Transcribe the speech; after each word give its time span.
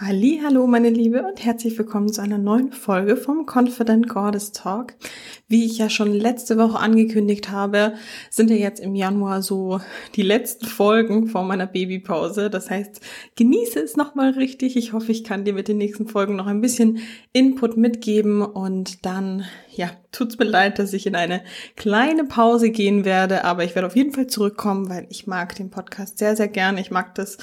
Hallo, 0.00 0.68
meine 0.68 0.90
Liebe 0.90 1.24
und 1.24 1.44
herzlich 1.44 1.76
willkommen 1.76 2.12
zu 2.12 2.22
einer 2.22 2.38
neuen 2.38 2.70
Folge 2.70 3.16
vom 3.16 3.46
Confident 3.52 4.08
Goddess 4.08 4.52
Talk. 4.52 4.94
Wie 5.48 5.64
ich 5.64 5.78
ja 5.78 5.90
schon 5.90 6.14
letzte 6.14 6.56
Woche 6.56 6.78
angekündigt 6.78 7.50
habe, 7.50 7.94
sind 8.30 8.48
ja 8.48 8.54
jetzt 8.54 8.78
im 8.78 8.94
Januar 8.94 9.42
so 9.42 9.80
die 10.14 10.22
letzten 10.22 10.66
Folgen 10.66 11.26
vor 11.26 11.42
meiner 11.42 11.66
Babypause. 11.66 12.48
Das 12.48 12.70
heißt, 12.70 13.00
genieße 13.34 13.80
es 13.80 13.96
nochmal 13.96 14.30
richtig. 14.30 14.76
Ich 14.76 14.92
hoffe, 14.92 15.10
ich 15.10 15.24
kann 15.24 15.44
dir 15.44 15.52
mit 15.52 15.66
den 15.66 15.78
nächsten 15.78 16.06
Folgen 16.06 16.36
noch 16.36 16.46
ein 16.46 16.60
bisschen 16.60 17.00
Input 17.32 17.76
mitgeben 17.76 18.42
und 18.42 19.04
dann, 19.04 19.46
ja, 19.74 19.90
tut's 20.12 20.38
mir 20.38 20.44
leid, 20.44 20.78
dass 20.78 20.92
ich 20.92 21.08
in 21.08 21.16
eine 21.16 21.42
kleine 21.74 22.22
Pause 22.22 22.70
gehen 22.70 23.04
werde, 23.04 23.42
aber 23.42 23.64
ich 23.64 23.74
werde 23.74 23.88
auf 23.88 23.96
jeden 23.96 24.12
Fall 24.12 24.28
zurückkommen, 24.28 24.88
weil 24.88 25.08
ich 25.10 25.26
mag 25.26 25.56
den 25.56 25.70
Podcast 25.70 26.18
sehr, 26.18 26.36
sehr 26.36 26.48
gern. 26.48 26.78
Ich 26.78 26.92
mag 26.92 27.16
das 27.16 27.38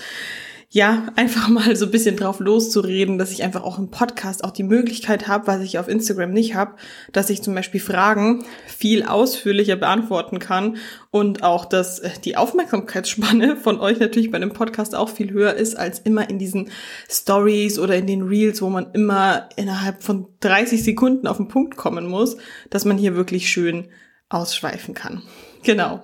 ja, 0.76 1.08
einfach 1.16 1.48
mal 1.48 1.74
so 1.78 1.86
ein 1.86 1.92
bisschen 1.92 2.18
drauf 2.18 2.42
loszureden, 2.42 3.18
dass 3.18 3.32
ich 3.32 3.44
einfach 3.44 3.64
auch 3.64 3.80
im 3.80 3.92
Podcast 3.92 4.44
auch 4.44 4.52
die 4.52 4.64
Möglichkeit 4.64 5.26
habe, 5.26 5.48
was 5.48 5.62
ich 5.62 5.80
auf 5.80 5.88
Instagram 5.88 6.32
nicht 6.32 6.54
habe, 6.54 6.76
dass 7.14 7.30
ich 7.30 7.42
zum 7.42 7.56
Beispiel 7.56 7.80
Fragen 7.80 8.44
viel 8.68 9.04
ausführlicher 9.04 9.78
beantworten 9.78 10.40
kann 10.40 10.76
und 11.12 11.44
auch, 11.44 11.64
dass 11.64 12.00
äh, 12.00 12.10
die 12.26 12.36
Aufmerksamkeitsspanne 12.36 13.56
von 13.64 13.80
euch 13.80 14.00
natürlich 14.00 14.32
bei 14.32 14.36
einem 14.36 14.52
Podcast 14.52 14.96
auch 14.96 15.08
viel 15.08 15.32
höher 15.32 15.54
ist 15.54 15.76
als 15.76 16.00
immer 16.00 16.30
in 16.30 16.40
diesen 16.40 16.70
Stories 17.10 17.80
oder 17.80 17.96
in 17.96 18.06
den 18.06 18.24
Reels, 18.24 18.62
wo 18.62 18.70
man 18.70 18.92
immer 18.92 19.48
innerhalb 19.56 20.04
von 20.04 20.28
30 20.42 20.84
Sekunden 20.84 21.26
auf 21.28 21.38
den 21.38 21.48
Punkt 21.48 21.78
kommen 21.78 22.06
muss, 22.06 22.36
dass 22.70 22.84
man 22.84 22.98
hier 22.98 23.16
wirklich 23.16 23.50
schön 23.50 23.88
ausschweifen 24.28 24.94
kann. 24.94 25.22
Genau. 25.64 26.04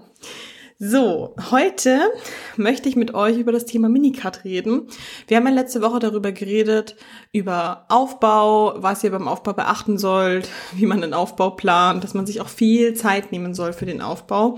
So, 0.83 1.35
heute 1.51 2.11
möchte 2.57 2.89
ich 2.89 2.95
mit 2.95 3.13
euch 3.13 3.37
über 3.37 3.51
das 3.51 3.65
Thema 3.65 3.87
Minicut 3.87 4.43
reden. 4.45 4.87
Wir 5.27 5.37
haben 5.37 5.45
ja 5.45 5.53
letzte 5.53 5.83
Woche 5.83 5.99
darüber 5.99 6.31
geredet, 6.31 6.95
über 7.31 7.85
Aufbau, 7.87 8.81
was 8.81 9.03
ihr 9.03 9.11
beim 9.11 9.27
Aufbau 9.27 9.53
beachten 9.53 9.99
sollt, 9.99 10.49
wie 10.73 10.87
man 10.87 11.01
den 11.01 11.13
Aufbau 11.13 11.51
plant, 11.51 12.03
dass 12.03 12.15
man 12.15 12.25
sich 12.25 12.41
auch 12.41 12.47
viel 12.47 12.95
Zeit 12.95 13.31
nehmen 13.31 13.53
soll 13.53 13.73
für 13.73 13.85
den 13.85 14.01
Aufbau. 14.01 14.57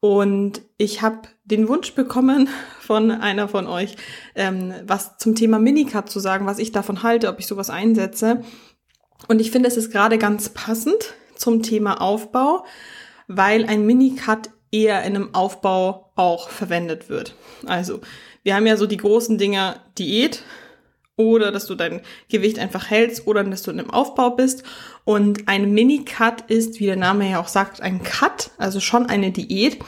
Und 0.00 0.62
ich 0.76 1.02
habe 1.02 1.20
den 1.44 1.68
Wunsch 1.68 1.94
bekommen 1.94 2.48
von 2.80 3.12
einer 3.12 3.46
von 3.46 3.68
euch, 3.68 3.94
ähm, 4.34 4.74
was 4.84 5.18
zum 5.18 5.36
Thema 5.36 5.60
Minicut 5.60 6.10
zu 6.10 6.18
sagen, 6.18 6.46
was 6.46 6.58
ich 6.58 6.72
davon 6.72 7.04
halte, 7.04 7.28
ob 7.28 7.38
ich 7.38 7.46
sowas 7.46 7.70
einsetze. 7.70 8.42
Und 9.28 9.40
ich 9.40 9.52
finde, 9.52 9.68
es 9.68 9.76
ist 9.76 9.92
gerade 9.92 10.18
ganz 10.18 10.48
passend 10.48 11.14
zum 11.36 11.62
Thema 11.62 12.00
Aufbau, 12.00 12.64
weil 13.28 13.66
ein 13.66 13.86
Minicut 13.86 14.50
eher 14.74 15.02
in 15.04 15.14
einem 15.14 15.34
Aufbau 15.34 16.10
auch 16.16 16.48
verwendet 16.48 17.08
wird. 17.08 17.34
Also, 17.64 18.00
wir 18.42 18.56
haben 18.56 18.66
ja 18.66 18.76
so 18.76 18.86
die 18.86 18.96
großen 18.96 19.38
Dinge 19.38 19.76
Diät 19.96 20.42
oder 21.16 21.52
dass 21.52 21.66
du 21.66 21.76
dein 21.76 22.00
Gewicht 22.28 22.58
einfach 22.58 22.90
hältst 22.90 23.26
oder 23.28 23.44
dass 23.44 23.62
du 23.62 23.70
in 23.70 23.78
einem 23.78 23.90
Aufbau 23.90 24.30
bist. 24.30 24.64
Und 25.04 25.48
ein 25.48 25.72
Mini-Cut 25.72 26.50
ist, 26.50 26.80
wie 26.80 26.86
der 26.86 26.96
Name 26.96 27.30
ja 27.30 27.40
auch 27.40 27.48
sagt, 27.48 27.80
ein 27.80 28.02
Cut, 28.02 28.50
also 28.58 28.80
schon 28.80 29.06
eine 29.06 29.30
Diät 29.30 29.78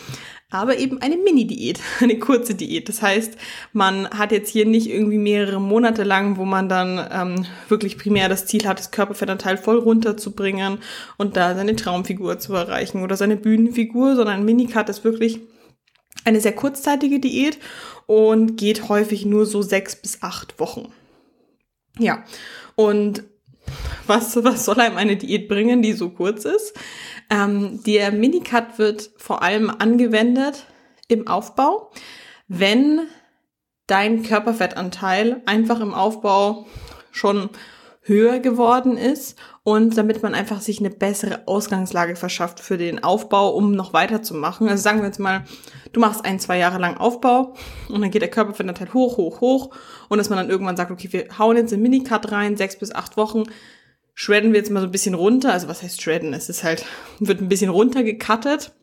aber 0.51 0.79
eben 0.79 1.03
eine 1.03 1.17
Mini-Diät, 1.17 1.81
eine 2.01 2.19
kurze 2.19 2.55
Diät. 2.55 2.89
Das 2.89 3.03
heißt, 3.03 3.37
man 3.73 4.09
hat 4.11 4.33
jetzt 4.33 4.51
hier 4.51 4.67
nicht 4.67 4.89
irgendwie 4.89 5.19
mehrere 5.19 5.61
Monate 5.61 6.05
lang, 6.05 6.37
wo 6.37 6.45
man 6.45 6.69
dann 6.69 7.07
ähm, 7.11 7.47
wirklich 7.69 7.99
primär 7.99 8.29
das 8.29 8.47
Ziel 8.47 8.67
hat, 8.67 8.79
das 8.79 8.91
Körperfettanteil 8.91 9.57
voll 9.57 9.79
runterzubringen 9.79 10.79
und 11.17 11.37
da 11.37 11.55
seine 11.55 11.77
Traumfigur 11.77 12.39
zu 12.39 12.55
erreichen 12.55 13.03
oder 13.03 13.17
seine 13.17 13.37
Bühnenfigur, 13.37 14.17
sondern 14.17 14.37
ein 14.37 14.45
Mini-Cut 14.45 14.89
ist 14.89 15.05
wirklich 15.05 15.41
eine 16.25 16.41
sehr 16.41 16.53
kurzzeitige 16.53 17.21
Diät 17.21 17.59
und 18.07 18.57
geht 18.57 18.89
häufig 18.89 19.25
nur 19.27 19.47
so 19.47 19.63
sechs 19.63 19.97
bis 19.97 20.23
acht 20.23 20.59
Wochen. 20.59 20.93
Ja, 21.99 22.25
und 22.75 23.25
was, 24.07 24.37
was 24.45 24.65
soll 24.65 24.81
einem 24.81 24.97
eine 24.97 25.17
Diät 25.17 25.49
bringen, 25.49 25.83
die 25.83 25.93
so 25.93 26.11
kurz 26.11 26.45
ist? 26.45 26.75
Ähm, 27.31 27.83
der 27.85 28.13
Minicut 28.13 28.79
wird 28.79 29.11
vor 29.17 29.43
allem 29.43 29.71
angewendet 29.71 30.67
im 31.09 31.27
Aufbau, 31.27 31.91
wenn 32.49 33.03
dein 33.87 34.23
Körperfettanteil 34.23 35.43
einfach 35.47 35.81
im 35.81 35.95
Aufbau 35.95 36.67
schon 37.11 37.51
höher 38.03 38.39
geworden 38.39 38.97
ist 38.97 39.37
und 39.65 39.97
damit 39.97 40.23
man 40.23 40.33
einfach 40.33 40.61
sich 40.61 40.79
eine 40.79 40.91
bessere 40.91 41.43
Ausgangslage 41.47 42.15
verschafft 42.15 42.61
für 42.61 42.79
den 42.79 43.03
Aufbau, 43.03 43.51
um 43.51 43.73
noch 43.73 43.93
weiterzumachen. 43.93 44.69
Also 44.69 44.83
sagen 44.83 45.01
wir 45.01 45.07
jetzt 45.07 45.19
mal, 45.19 45.45
du 45.93 45.99
machst 45.99 46.25
ein, 46.25 46.39
zwei 46.39 46.57
Jahre 46.57 46.79
lang 46.79 46.97
Aufbau 46.99 47.55
und 47.89 48.01
dann 48.01 48.11
geht 48.13 48.23
der 48.23 48.31
Körperfettanteil 48.31 48.93
hoch, 48.95 49.17
hoch, 49.17 49.41
hoch 49.41 49.71
und 50.09 50.19
dass 50.19 50.31
man 50.31 50.39
dann 50.39 50.51
irgendwann 50.51 50.77
sagt, 50.77 50.93
okay, 50.93 51.09
wir 51.11 51.27
hauen 51.37 51.57
jetzt 51.57 51.73
einen 51.73 51.83
Minicut 51.83 52.31
rein, 52.31 52.57
sechs 52.57 52.79
bis 52.79 52.95
acht 52.95 53.17
Wochen, 53.17 53.43
shredden 54.19 54.53
wir 54.53 54.59
jetzt 54.59 54.71
mal 54.71 54.81
so 54.81 54.87
ein 54.87 54.93
bisschen 54.93 55.15
runter. 55.15 55.53
Also 55.53 55.69
was 55.69 55.83
heißt 55.83 56.03
shredden? 56.03 56.35
Es 56.35 56.49
ist 56.49 56.65
halt, 56.65 56.85
wird 57.21 57.41
ein 57.41 57.49
bisschen 57.49 57.71
runtergecuttet, 57.71 58.75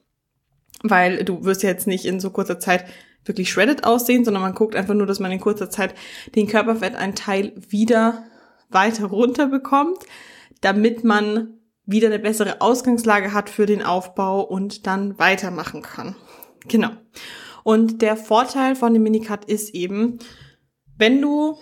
weil 0.84 1.26
du 1.26 1.44
wirst 1.44 1.64
ja 1.64 1.70
jetzt 1.70 1.88
nicht 1.88 2.06
in 2.06 2.22
so 2.22 2.30
kurzer 2.30 2.60
Zeit 2.60 2.86
wirklich 3.26 3.52
shredded 3.52 3.84
aussehen, 3.84 4.24
sondern 4.24 4.44
man 4.44 4.54
guckt 4.54 4.76
einfach 4.76 4.94
nur, 4.94 5.08
dass 5.08 5.20
man 5.20 5.32
in 5.32 5.40
kurzer 5.40 5.70
Zeit 5.70 5.96
den 6.36 6.48
Körperfettanteil 6.48 7.54
wieder 7.56 8.24
weiter 8.70 9.08
runter 9.08 9.48
bekommt, 9.48 9.98
damit 10.62 11.04
man 11.04 11.58
wieder 11.86 12.08
eine 12.08 12.20
bessere 12.20 12.62
Ausgangslage 12.62 13.34
hat 13.34 13.50
für 13.50 13.66
den 13.66 13.84
Aufbau 13.84 14.42
und 14.42 14.86
dann 14.86 15.18
weitermachen 15.18 15.82
kann. 15.82 16.16
Genau. 16.68 16.90
Und 17.64 18.02
der 18.02 18.18
Vorteil 18.18 18.76
von 18.76 18.94
dem 18.94 19.04
Minicut 19.04 19.46
ist 19.46 19.74
eben, 19.74 20.20
wenn 20.98 21.22
du 21.22 21.58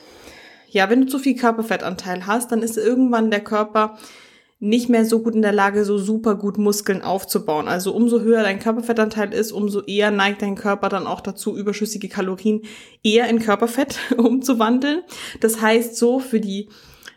ja, 0.71 0.89
wenn 0.89 1.01
du 1.01 1.07
zu 1.07 1.19
viel 1.19 1.35
Körperfettanteil 1.35 2.25
hast, 2.25 2.51
dann 2.51 2.61
ist 2.61 2.77
irgendwann 2.77 3.29
der 3.29 3.41
Körper 3.41 3.97
nicht 4.59 4.89
mehr 4.89 5.05
so 5.05 5.21
gut 5.21 5.33
in 5.33 5.41
der 5.41 5.51
Lage, 5.51 5.83
so 5.83 5.97
super 5.97 6.35
gut 6.35 6.57
Muskeln 6.57 7.01
aufzubauen. 7.01 7.67
Also 7.67 7.93
umso 7.93 8.21
höher 8.21 8.43
dein 8.43 8.59
Körperfettanteil 8.59 9.33
ist, 9.33 9.51
umso 9.51 9.81
eher 9.81 10.11
neigt 10.11 10.43
dein 10.43 10.55
Körper 10.55 10.87
dann 10.87 11.07
auch 11.07 11.19
dazu, 11.19 11.57
überschüssige 11.57 12.09
Kalorien 12.09 12.61
eher 13.03 13.27
in 13.27 13.39
Körperfett 13.39 13.97
umzuwandeln. 14.17 15.01
Das 15.41 15.61
heißt, 15.61 15.97
so 15.97 16.19
für 16.19 16.39
die, 16.39 16.69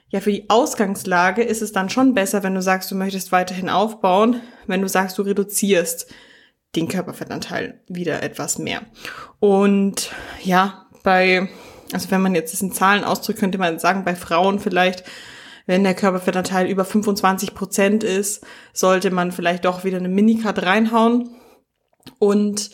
ja, 0.08 0.20
für 0.20 0.32
die 0.32 0.48
Ausgangslage 0.48 1.42
ist 1.42 1.60
es 1.62 1.72
dann 1.72 1.90
schon 1.90 2.14
besser, 2.14 2.42
wenn 2.42 2.54
du 2.54 2.62
sagst, 2.62 2.90
du 2.90 2.94
möchtest 2.94 3.30
weiterhin 3.30 3.68
aufbauen, 3.68 4.40
wenn 4.66 4.80
du 4.80 4.88
sagst, 4.88 5.18
du 5.18 5.22
reduzierst 5.22 6.10
den 6.74 6.88
Körperfettanteil 6.88 7.82
wieder 7.88 8.22
etwas 8.22 8.58
mehr. 8.58 8.80
Und 9.38 10.10
ja, 10.42 10.86
bei 11.02 11.50
also 11.92 12.10
wenn 12.10 12.22
man 12.22 12.34
jetzt 12.34 12.52
das 12.52 12.62
in 12.62 12.72
Zahlen 12.72 13.04
ausdrückt, 13.04 13.38
könnte 13.38 13.58
man 13.58 13.78
sagen, 13.78 14.04
bei 14.04 14.14
Frauen 14.14 14.58
vielleicht, 14.58 15.04
wenn 15.66 15.84
der 15.84 15.94
Körperfettanteil 15.94 16.68
über 16.68 16.84
25 16.84 17.54
Prozent 17.54 18.04
ist, 18.04 18.44
sollte 18.72 19.10
man 19.10 19.32
vielleicht 19.32 19.64
doch 19.64 19.84
wieder 19.84 19.98
eine 19.98 20.08
Minicut 20.08 20.62
reinhauen. 20.62 21.30
Und 22.18 22.70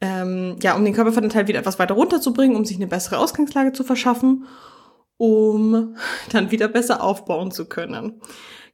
ähm, 0.00 0.56
ja, 0.62 0.76
um 0.76 0.84
den 0.84 0.94
Körperfettanteil 0.94 1.48
wieder 1.48 1.58
etwas 1.58 1.78
weiter 1.78 1.94
runterzubringen, 1.94 2.56
um 2.56 2.64
sich 2.64 2.76
eine 2.76 2.86
bessere 2.86 3.18
Ausgangslage 3.18 3.72
zu 3.72 3.82
verschaffen, 3.82 4.46
um 5.16 5.96
dann 6.32 6.50
wieder 6.50 6.68
besser 6.68 7.02
aufbauen 7.02 7.50
zu 7.50 7.66
können. 7.66 8.20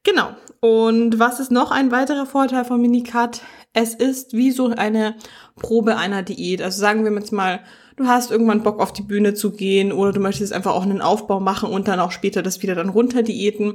Genau. 0.02 0.34
Und 0.60 1.18
was 1.18 1.40
ist 1.40 1.50
noch 1.50 1.70
ein 1.70 1.90
weiterer 1.90 2.26
Vorteil 2.26 2.64
von 2.66 2.80
Minicut? 2.80 3.40
Es 3.72 3.94
ist 3.94 4.34
wie 4.34 4.50
so 4.50 4.68
eine 4.68 5.16
Probe 5.56 5.96
einer 5.96 6.22
Diät. 6.22 6.60
Also 6.60 6.78
sagen 6.80 7.04
wir 7.04 7.12
jetzt 7.12 7.32
mal, 7.32 7.60
du 7.96 8.06
hast 8.06 8.30
irgendwann 8.30 8.62
Bock 8.62 8.80
auf 8.80 8.92
die 8.92 9.02
Bühne 9.02 9.34
zu 9.34 9.52
gehen 9.52 9.92
oder 9.92 10.12
du 10.12 10.20
möchtest 10.20 10.52
einfach 10.52 10.72
auch 10.74 10.82
einen 10.82 11.00
Aufbau 11.00 11.40
machen 11.40 11.70
und 11.70 11.88
dann 11.88 12.00
auch 12.00 12.10
später 12.10 12.42
das 12.42 12.62
wieder 12.62 12.74
dann 12.74 12.88
runter 12.88 13.22
diäten, 13.22 13.74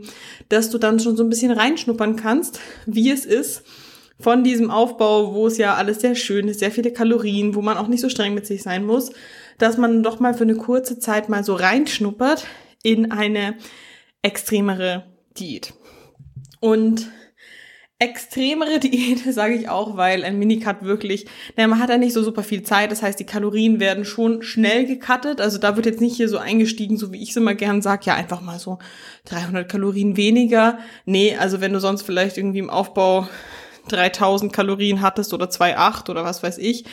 dass 0.50 0.70
du 0.70 0.78
dann 0.78 1.00
schon 1.00 1.16
so 1.16 1.24
ein 1.24 1.30
bisschen 1.30 1.52
reinschnuppern 1.52 2.16
kannst, 2.16 2.60
wie 2.86 3.10
es 3.10 3.26
ist 3.26 3.64
von 4.20 4.44
diesem 4.44 4.70
Aufbau, 4.70 5.34
wo 5.34 5.48
es 5.48 5.58
ja 5.58 5.76
alles 5.76 6.02
sehr 6.02 6.16
schön 6.16 6.48
ist, 6.50 6.60
sehr 6.60 6.72
viele 6.72 6.92
Kalorien, 6.92 7.56
wo 7.56 7.62
man 7.62 7.78
auch 7.78 7.88
nicht 7.88 8.02
so 8.02 8.10
streng 8.10 8.34
mit 8.34 8.46
sich 8.46 8.64
sein 8.64 8.86
muss, 8.86 9.12
dass 9.58 9.78
man 9.78 10.04
doch 10.04 10.20
mal 10.20 10.34
für 10.34 10.44
eine 10.44 10.56
kurze 10.56 11.00
Zeit 11.00 11.30
mal 11.30 11.44
so 11.44 11.56
reinschnuppert 11.56 12.46
in 12.84 13.12
eine 13.12 13.56
extremere 14.22 15.06
Diät. 15.38 15.74
Und 16.60 17.10
extremere 18.00 18.80
Diät, 18.80 19.34
sage 19.34 19.54
ich 19.54 19.70
auch, 19.70 19.98
weil 19.98 20.24
ein 20.24 20.40
Minicut 20.40 20.84
wirklich, 20.84 21.28
naja, 21.56 21.68
man 21.68 21.80
hat 21.80 21.90
ja 21.90 21.98
nicht 21.98 22.14
so 22.14 22.24
super 22.24 22.44
viel 22.44 22.64
Zeit, 22.64 22.92
das 22.92 23.04
heißt, 23.04 23.20
die 23.20 23.26
Kalorien 23.26 23.80
werden 23.80 24.06
schon 24.06 24.42
schnell 24.42 24.86
gecuttet, 24.86 25.42
also 25.42 25.58
da 25.58 25.76
wird 25.76 25.86
jetzt 25.86 26.02
nicht 26.02 26.16
hier 26.16 26.30
so 26.30 26.38
eingestiegen, 26.38 26.98
so 26.98 27.12
wie 27.12 27.22
ich 27.22 27.32
es 27.32 27.36
immer 27.36 27.56
gern 27.56 27.82
sag, 27.82 28.06
ja, 28.06 28.16
einfach 28.16 28.42
mal 28.42 28.58
so 28.58 28.80
300 29.26 29.70
Kalorien 29.70 30.16
weniger. 30.18 30.80
Nee, 31.06 31.36
also 31.36 31.62
wenn 31.62 31.74
du 31.74 31.80
sonst 31.80 32.04
vielleicht 32.04 32.38
irgendwie 32.38 32.60
im 32.60 32.70
Aufbau 32.70 33.28
3000 33.90 34.54
Kalorien 34.54 35.02
hattest 35.02 35.34
oder 35.34 35.48
2,8 35.48 36.10
oder 36.10 36.24
was 36.24 36.42
weiß 36.42 36.58
ich, 36.58 36.86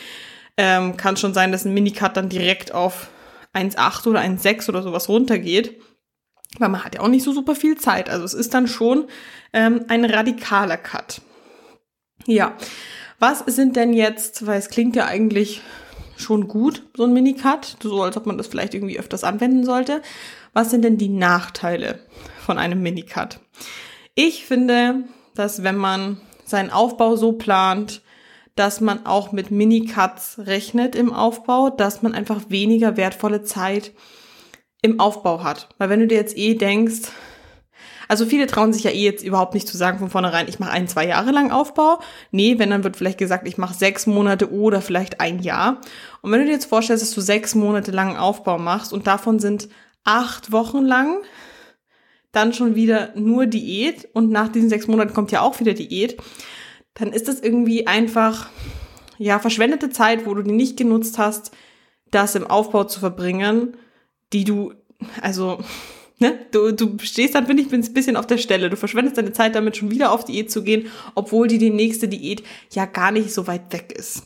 ähm, 0.56 0.96
kann 0.96 1.16
schon 1.16 1.34
sein, 1.34 1.52
dass 1.52 1.64
ein 1.64 1.74
Minicut 1.74 2.16
dann 2.16 2.28
direkt 2.28 2.72
auf 2.74 3.08
1,8 3.52 4.08
oder 4.08 4.20
1,6 4.20 4.68
oder 4.68 4.82
sowas 4.82 5.08
runtergeht 5.08 5.78
weil 6.58 6.68
man 6.68 6.84
hat 6.84 6.94
ja 6.94 7.00
auch 7.00 7.08
nicht 7.08 7.24
so 7.24 7.32
super 7.32 7.54
viel 7.54 7.76
Zeit. 7.76 8.08
Also 8.08 8.24
es 8.24 8.34
ist 8.34 8.54
dann 8.54 8.66
schon 8.66 9.06
ähm, 9.52 9.84
ein 9.88 10.04
radikaler 10.04 10.76
Cut. 10.76 11.20
Ja, 12.26 12.56
was 13.18 13.40
sind 13.40 13.76
denn 13.76 13.92
jetzt, 13.92 14.46
weil 14.46 14.58
es 14.58 14.68
klingt 14.68 14.96
ja 14.96 15.06
eigentlich 15.06 15.62
schon 16.16 16.48
gut, 16.48 16.82
so 16.96 17.04
ein 17.04 17.12
Minicut, 17.12 17.76
so 17.82 18.02
als 18.02 18.16
ob 18.16 18.26
man 18.26 18.38
das 18.38 18.46
vielleicht 18.46 18.74
irgendwie 18.74 18.98
öfters 18.98 19.24
anwenden 19.24 19.64
sollte. 19.64 20.02
Was 20.52 20.70
sind 20.70 20.82
denn 20.82 20.96
die 20.96 21.10
Nachteile 21.10 22.00
von 22.44 22.58
einem 22.58 22.82
Minicut? 22.82 23.38
Ich 24.14 24.46
finde, 24.46 25.04
dass 25.34 25.62
wenn 25.62 25.76
man 25.76 26.20
seinen 26.44 26.70
Aufbau 26.70 27.16
so 27.16 27.32
plant, 27.32 28.02
dass 28.54 28.80
man 28.80 29.04
auch 29.04 29.32
mit 29.32 29.50
Minicuts 29.50 30.38
rechnet 30.38 30.96
im 30.96 31.12
Aufbau, 31.12 31.68
dass 31.68 32.02
man 32.02 32.14
einfach 32.14 32.48
weniger 32.48 32.96
wertvolle 32.96 33.42
Zeit 33.42 33.92
im 34.86 35.00
Aufbau 35.00 35.42
hat. 35.42 35.68
Weil 35.78 35.90
wenn 35.90 36.00
du 36.00 36.06
dir 36.06 36.16
jetzt 36.16 36.36
eh 36.36 36.54
denkst, 36.54 37.10
also 38.08 38.24
viele 38.24 38.46
trauen 38.46 38.72
sich 38.72 38.84
ja 38.84 38.90
eh 38.90 39.04
jetzt 39.04 39.24
überhaupt 39.24 39.54
nicht 39.54 39.66
zu 39.66 39.76
sagen 39.76 39.98
von 39.98 40.10
vornherein, 40.10 40.48
ich 40.48 40.58
mache 40.58 40.70
ein, 40.70 40.88
zwei 40.88 41.06
Jahre 41.06 41.32
lang 41.32 41.50
Aufbau. 41.50 42.00
Nee, 42.30 42.58
wenn 42.58 42.70
dann 42.70 42.84
wird 42.84 42.96
vielleicht 42.96 43.18
gesagt, 43.18 43.48
ich 43.48 43.58
mache 43.58 43.74
sechs 43.74 44.06
Monate 44.06 44.52
oder 44.52 44.80
vielleicht 44.80 45.20
ein 45.20 45.40
Jahr. 45.40 45.80
Und 46.22 46.30
wenn 46.30 46.40
du 46.40 46.46
dir 46.46 46.52
jetzt 46.52 46.66
vorstellst, 46.66 47.02
dass 47.02 47.14
du 47.14 47.20
sechs 47.20 47.54
Monate 47.54 47.90
lang 47.90 48.16
Aufbau 48.16 48.58
machst 48.58 48.92
und 48.92 49.06
davon 49.06 49.38
sind 49.38 49.68
acht 50.04 50.52
Wochen 50.52 50.84
lang 50.84 51.18
dann 52.36 52.52
schon 52.52 52.74
wieder 52.74 53.12
nur 53.14 53.46
Diät 53.46 54.08
und 54.12 54.30
nach 54.30 54.48
diesen 54.48 54.68
sechs 54.68 54.86
Monaten 54.86 55.14
kommt 55.14 55.32
ja 55.32 55.40
auch 55.40 55.58
wieder 55.58 55.72
Diät, 55.72 56.18
dann 56.92 57.12
ist 57.12 57.28
das 57.28 57.40
irgendwie 57.40 57.86
einfach, 57.86 58.50
ja, 59.16 59.38
verschwendete 59.38 59.88
Zeit, 59.88 60.26
wo 60.26 60.34
du 60.34 60.42
die 60.42 60.52
nicht 60.52 60.76
genutzt 60.76 61.16
hast, 61.16 61.52
das 62.10 62.34
im 62.34 62.46
Aufbau 62.46 62.84
zu 62.84 63.00
verbringen, 63.00 63.76
die 64.32 64.44
du, 64.44 64.72
also, 65.20 65.58
ne, 66.18 66.38
du, 66.50 66.72
du 66.72 66.98
stehst 67.00 67.34
dann, 67.34 67.46
finde 67.46 67.62
ich, 67.62 67.72
ein 67.72 67.94
bisschen 67.94 68.16
auf 68.16 68.26
der 68.26 68.38
Stelle. 68.38 68.70
Du 68.70 68.76
verschwendest 68.76 69.18
deine 69.18 69.32
Zeit 69.32 69.54
damit, 69.54 69.76
schon 69.76 69.90
wieder 69.90 70.12
auf 70.12 70.24
Diät 70.24 70.50
zu 70.50 70.62
gehen, 70.62 70.88
obwohl 71.14 71.48
die, 71.48 71.58
die 71.58 71.70
nächste 71.70 72.08
Diät 72.08 72.42
ja 72.72 72.86
gar 72.86 73.10
nicht 73.10 73.32
so 73.32 73.46
weit 73.46 73.72
weg 73.72 73.92
ist. 73.96 74.24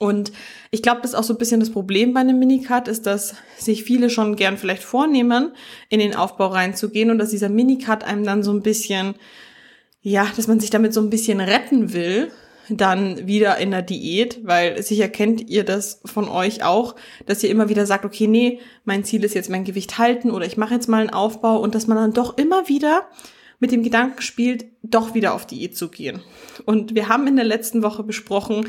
Und 0.00 0.32
ich 0.70 0.82
glaube, 0.82 1.02
das 1.02 1.10
ist 1.10 1.14
auch 1.14 1.24
so 1.24 1.34
ein 1.34 1.38
bisschen 1.38 1.60
das 1.60 1.70
Problem 1.70 2.14
bei 2.14 2.20
einem 2.20 2.38
Minicut, 2.38 2.88
ist, 2.88 3.04
dass 3.04 3.34
sich 3.58 3.84
viele 3.84 4.08
schon 4.08 4.34
gern 4.34 4.56
vielleicht 4.56 4.82
vornehmen, 4.82 5.52
in 5.90 6.00
den 6.00 6.16
Aufbau 6.16 6.46
reinzugehen 6.46 7.10
und 7.10 7.18
dass 7.18 7.28
dieser 7.28 7.50
Minicut 7.50 8.02
einem 8.02 8.24
dann 8.24 8.42
so 8.42 8.50
ein 8.50 8.62
bisschen, 8.62 9.14
ja, 10.00 10.26
dass 10.36 10.48
man 10.48 10.58
sich 10.58 10.70
damit 10.70 10.94
so 10.94 11.02
ein 11.02 11.10
bisschen 11.10 11.38
retten 11.38 11.92
will, 11.92 12.32
dann 12.76 13.26
wieder 13.26 13.58
in 13.58 13.70
der 13.70 13.82
Diät, 13.82 14.40
weil 14.44 14.82
sicher 14.82 15.08
kennt 15.08 15.48
ihr 15.48 15.64
das 15.64 16.00
von 16.04 16.28
euch 16.28 16.64
auch, 16.64 16.96
dass 17.26 17.42
ihr 17.42 17.50
immer 17.50 17.68
wieder 17.68 17.86
sagt, 17.86 18.04
okay, 18.04 18.26
nee, 18.26 18.60
mein 18.84 19.04
Ziel 19.04 19.24
ist 19.24 19.34
jetzt 19.34 19.50
mein 19.50 19.64
Gewicht 19.64 19.98
halten 19.98 20.30
oder 20.30 20.46
ich 20.46 20.56
mache 20.56 20.74
jetzt 20.74 20.88
mal 20.88 21.00
einen 21.00 21.10
Aufbau 21.10 21.58
und 21.58 21.74
dass 21.74 21.86
man 21.86 21.96
dann 21.96 22.12
doch 22.12 22.38
immer 22.38 22.68
wieder 22.68 23.08
mit 23.58 23.72
dem 23.72 23.82
Gedanken 23.82 24.22
spielt, 24.22 24.64
doch 24.82 25.14
wieder 25.14 25.34
auf 25.34 25.46
Diät 25.46 25.76
zu 25.76 25.88
gehen. 25.88 26.20
Und 26.64 26.94
wir 26.94 27.08
haben 27.08 27.26
in 27.26 27.36
der 27.36 27.44
letzten 27.44 27.82
Woche 27.82 28.02
besprochen, 28.02 28.66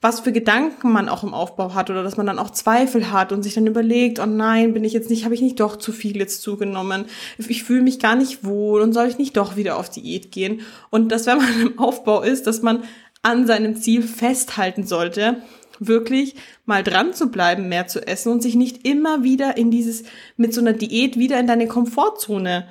was 0.00 0.20
für 0.20 0.30
Gedanken 0.30 0.92
man 0.92 1.08
auch 1.08 1.24
im 1.24 1.34
Aufbau 1.34 1.74
hat 1.74 1.90
oder 1.90 2.04
dass 2.04 2.16
man 2.16 2.26
dann 2.26 2.38
auch 2.38 2.50
Zweifel 2.50 3.10
hat 3.10 3.32
und 3.32 3.42
sich 3.42 3.54
dann 3.54 3.66
überlegt, 3.66 4.20
oh 4.20 4.26
nein, 4.26 4.72
bin 4.72 4.84
ich 4.84 4.92
jetzt 4.92 5.10
nicht, 5.10 5.24
habe 5.24 5.34
ich 5.34 5.40
nicht 5.40 5.58
doch 5.58 5.74
zu 5.74 5.90
viel 5.90 6.16
jetzt 6.18 6.40
zugenommen? 6.40 7.06
Ich 7.36 7.64
fühle 7.64 7.82
mich 7.82 7.98
gar 7.98 8.14
nicht 8.14 8.44
wohl 8.44 8.80
und 8.80 8.92
soll 8.92 9.08
ich 9.08 9.18
nicht 9.18 9.36
doch 9.36 9.56
wieder 9.56 9.76
auf 9.76 9.90
Diät 9.90 10.30
gehen? 10.30 10.60
Und 10.90 11.10
dass 11.10 11.26
wenn 11.26 11.38
man 11.38 11.60
im 11.60 11.78
Aufbau 11.80 12.22
ist, 12.22 12.46
dass 12.46 12.62
man 12.62 12.84
an 13.22 13.46
seinem 13.46 13.76
Ziel 13.76 14.02
festhalten 14.02 14.86
sollte, 14.86 15.42
wirklich 15.80 16.34
mal 16.66 16.82
dran 16.82 17.14
zu 17.14 17.30
bleiben, 17.30 17.68
mehr 17.68 17.86
zu 17.86 18.06
essen 18.06 18.32
und 18.32 18.42
sich 18.42 18.54
nicht 18.54 18.86
immer 18.86 19.22
wieder 19.22 19.56
in 19.56 19.70
dieses, 19.70 20.04
mit 20.36 20.52
so 20.52 20.60
einer 20.60 20.72
Diät 20.72 21.18
wieder 21.18 21.38
in 21.38 21.46
deine 21.46 21.66
Komfortzone 21.66 22.66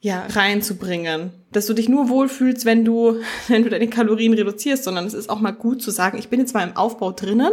ja, 0.00 0.26
reinzubringen. 0.26 1.32
Dass 1.50 1.66
du 1.66 1.74
dich 1.74 1.88
nur 1.88 2.08
wohlfühlst, 2.08 2.64
wenn 2.64 2.84
du, 2.84 3.20
wenn 3.48 3.62
du 3.62 3.70
deine 3.70 3.88
Kalorien 3.88 4.34
reduzierst, 4.34 4.84
sondern 4.84 5.06
es 5.06 5.14
ist 5.14 5.30
auch 5.30 5.40
mal 5.40 5.52
gut 5.52 5.82
zu 5.82 5.90
sagen, 5.90 6.18
ich 6.18 6.28
bin 6.28 6.40
jetzt 6.40 6.54
mal 6.54 6.66
im 6.66 6.76
Aufbau 6.76 7.12
drinnen 7.12 7.52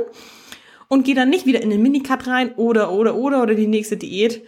und 0.88 1.04
gehe 1.04 1.16
dann 1.16 1.30
nicht 1.30 1.46
wieder 1.46 1.62
in 1.62 1.70
den 1.70 1.82
Minicut 1.82 2.28
rein 2.28 2.54
oder, 2.56 2.92
oder, 2.92 3.16
oder, 3.16 3.42
oder 3.42 3.56
die 3.56 3.68
nächste 3.68 3.98
Diät, 3.98 4.44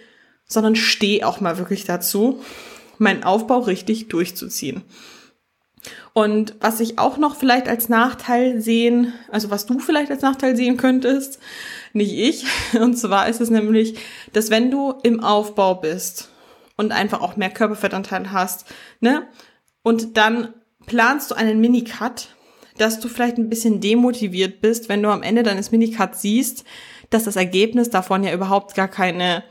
sondern 0.46 0.75
steh 0.75 1.24
auch 1.24 1.42
mal 1.42 1.58
wirklich 1.58 1.86
dazu, 1.86 2.42
meinen 3.00 3.24
Aufbau 3.24 3.60
richtig 3.60 4.08
durchzuziehen. 4.08 4.84
Und 6.13 6.56
was 6.60 6.80
ich 6.80 7.00
auch 7.00 7.18
noch 7.18 7.36
vielleicht 7.36 7.68
als 7.68 7.89
Nachteil 7.89 8.62
sehen, 8.62 9.13
also 9.31 9.50
was 9.50 9.66
du 9.66 9.80
vielleicht 9.80 10.12
als 10.12 10.22
Nachteil 10.22 10.56
sehen 10.56 10.78
könntest, 10.78 11.39
nicht 11.94 12.13
ich, 12.13 12.45
und 12.80 12.98
zwar 12.98 13.28
ist 13.28 13.42
es 13.42 13.50
nämlich, 13.50 13.98
dass 14.34 14.50
wenn 14.50 14.72
du 14.72 14.94
im 15.04 15.24
Aufbau 15.24 15.75
bist 15.75 16.30
und 16.75 16.92
einfach 16.92 17.22
auch 17.22 17.36
mehr 17.36 17.50
Körperfettanteil 17.50 18.31
hast, 18.31 18.66
ne? 19.00 19.28
Und 19.84 20.18
dann 20.18 20.54
planst 20.86 21.31
du 21.31 21.36
einen 21.36 21.62
Minicut, 21.62 22.30
dass 22.78 23.00
du 23.00 23.07
vielleicht 23.07 23.38
ein 23.38 23.50
bisschen 23.50 23.80
demotiviert 23.80 24.62
bist, 24.62 24.89
wenn 24.89 25.01
du 25.01 25.10
am 25.10 25.24
Ende 25.24 25.44
deines 25.44 25.72
Minicuts 25.72 26.22
siehst, 26.22 26.63
dass 27.10 27.24
das 27.24 27.36
Ergebnis 27.36 27.89
davon 27.89 28.24
ja 28.24 28.34
überhaupt 28.34 28.75
gar 28.75 28.88
keine 28.88 29.44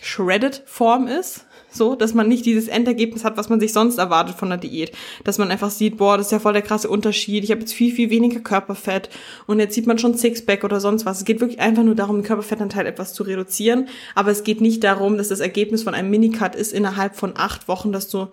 shredded 0.00 0.62
Form 0.66 1.06
ist, 1.06 1.44
so, 1.70 1.94
dass 1.94 2.14
man 2.14 2.28
nicht 2.28 2.46
dieses 2.46 2.68
Endergebnis 2.68 3.24
hat, 3.24 3.36
was 3.36 3.48
man 3.48 3.60
sich 3.60 3.72
sonst 3.72 3.98
erwartet 3.98 4.36
von 4.36 4.48
der 4.48 4.58
Diät. 4.58 4.92
Dass 5.24 5.38
man 5.38 5.50
einfach 5.50 5.70
sieht, 5.70 5.98
boah, 5.98 6.16
das 6.16 6.26
ist 6.26 6.32
ja 6.32 6.38
voll 6.38 6.54
der 6.54 6.62
krasse 6.62 6.88
Unterschied. 6.88 7.44
Ich 7.44 7.50
habe 7.50 7.60
jetzt 7.60 7.74
viel, 7.74 7.94
viel 7.94 8.10
weniger 8.10 8.40
Körperfett 8.40 9.10
und 9.46 9.60
jetzt 9.60 9.74
sieht 9.74 9.86
man 9.86 9.98
schon 9.98 10.16
Sixpack 10.16 10.64
oder 10.64 10.80
sonst 10.80 11.04
was. 11.04 11.18
Es 11.18 11.24
geht 11.24 11.40
wirklich 11.40 11.60
einfach 11.60 11.82
nur 11.82 11.94
darum, 11.94 12.16
den 12.16 12.24
Körperfettanteil 12.24 12.86
etwas 12.86 13.12
zu 13.12 13.22
reduzieren. 13.22 13.88
Aber 14.14 14.30
es 14.30 14.44
geht 14.44 14.60
nicht 14.60 14.82
darum, 14.82 15.18
dass 15.18 15.28
das 15.28 15.40
Ergebnis 15.40 15.82
von 15.82 15.94
einem 15.94 16.10
Minicut 16.10 16.54
ist 16.54 16.72
innerhalb 16.72 17.16
von 17.16 17.34
acht 17.36 17.68
Wochen, 17.68 17.92
dass 17.92 18.08
du 18.08 18.28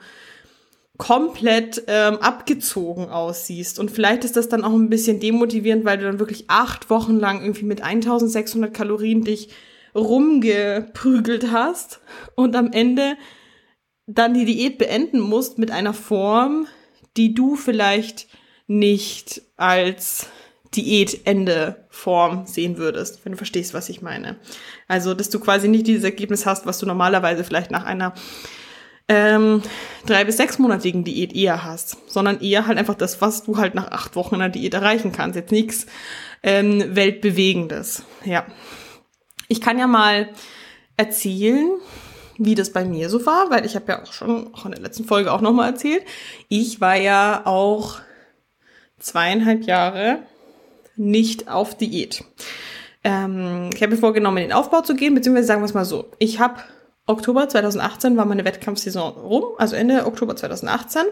komplett 0.98 1.84
ähm, 1.88 2.18
abgezogen 2.18 3.10
aussiehst. 3.10 3.80
Und 3.80 3.92
vielleicht 3.92 4.24
ist 4.24 4.38
das 4.38 4.48
dann 4.48 4.64
auch 4.64 4.72
ein 4.72 4.90
bisschen 4.90 5.20
demotivierend, 5.20 5.84
weil 5.84 5.98
du 5.98 6.06
dann 6.06 6.20
wirklich 6.20 6.46
acht 6.48 6.90
Wochen 6.90 7.20
lang 7.20 7.42
irgendwie 7.42 7.66
mit 7.66 7.82
1600 7.82 8.74
Kalorien 8.74 9.26
dich 9.26 9.50
rumgeprügelt 9.96 11.52
hast 11.52 12.02
und 12.36 12.56
am 12.56 12.72
Ende 12.72 13.16
dann 14.08 14.34
die 14.34 14.46
Diät 14.46 14.78
beenden 14.78 15.20
musst 15.20 15.58
mit 15.58 15.72
einer 15.72 15.94
Form, 15.94 16.68
die 17.18 17.34
du 17.34 17.56
vielleicht 17.56 18.28
nicht 18.68 19.42
als 19.58 20.28
Diätende-Form 20.76 22.46
sehen 22.46 22.78
würdest, 22.78 23.24
wenn 23.24 23.32
du 23.32 23.38
verstehst, 23.38 23.74
was 23.74 23.90
ich 23.90 24.02
meine. 24.02 24.36
Also, 24.88 25.14
dass 25.14 25.30
du 25.30 25.40
quasi 25.40 25.68
nicht 25.68 25.88
dieses 25.88 26.04
Ergebnis 26.04 26.46
hast, 26.46 26.66
was 26.66 26.80
du 26.80 26.86
normalerweise 26.86 27.44
vielleicht 27.44 27.72
nach 27.72 27.86
einer 27.86 28.14
ähm, 29.08 29.62
drei- 30.06 30.26
bis 30.26 30.38
sechsmonatigen 30.38 31.04
Diät 31.04 31.34
eher 31.34 31.64
hast, 31.64 31.98
sondern 32.08 32.42
eher 32.42 32.68
halt 32.68 32.78
einfach 32.78 32.96
das, 32.96 33.22
was 33.22 33.44
du 33.44 33.58
halt 33.58 33.76
nach 33.76 33.92
acht 33.92 34.16
Wochen 34.16 34.36
in 34.36 34.40
der 34.42 34.50
Diät 34.50 34.74
erreichen 34.74 35.12
kannst. 35.12 35.36
Jetzt 35.36 35.52
nichts 35.52 35.86
ähm, 36.44 36.96
Weltbewegendes. 36.96 38.04
Ja. 38.26 38.46
Ich 39.48 39.62
kann 39.62 39.80
ja 39.80 39.88
mal 39.88 40.30
erzählen, 40.98 41.72
wie 42.38 42.56
das 42.56 42.72
bei 42.72 42.86
mir 42.86 43.10
so 43.10 43.26
war, 43.26 43.50
weil 43.50 43.66
ich 43.66 43.76
habe 43.76 43.92
ja 43.92 44.04
auch 44.04 44.14
schon 44.14 44.54
auch 44.54 44.66
in 44.66 44.72
der 44.72 44.82
letzten 44.82 45.06
Folge 45.06 45.32
auch 45.32 45.42
nochmal 45.42 45.72
erzählt. 45.72 46.04
Ich 46.50 46.82
war 46.82 46.96
ja 46.96 47.42
auch 47.46 48.00
zweieinhalb 49.00 49.64
Jahre 49.64 50.20
nicht 50.96 51.50
auf 51.50 51.76
Diät. 51.78 52.24
Ähm, 53.04 53.70
ich 53.74 53.82
habe 53.82 53.94
mir 53.94 54.00
vorgenommen, 54.00 54.38
in 54.38 54.50
den 54.50 54.54
Aufbau 54.54 54.82
zu 54.82 54.96
gehen, 54.96 55.14
beziehungsweise 55.14 55.48
sagen 55.48 55.62
wir 55.62 55.66
es 55.66 55.74
mal 55.74 55.86
so. 55.86 56.12
Ich 56.20 56.40
habe 56.40 56.62
Oktober 57.06 57.48
2018 57.48 58.18
war 58.18 58.26
meine 58.26 58.46
Wettkampfsaison 58.46 59.14
rum, 59.14 59.44
also 59.58 59.76
Ende 59.76 60.06
Oktober 60.06 60.36
2018. 60.36 61.04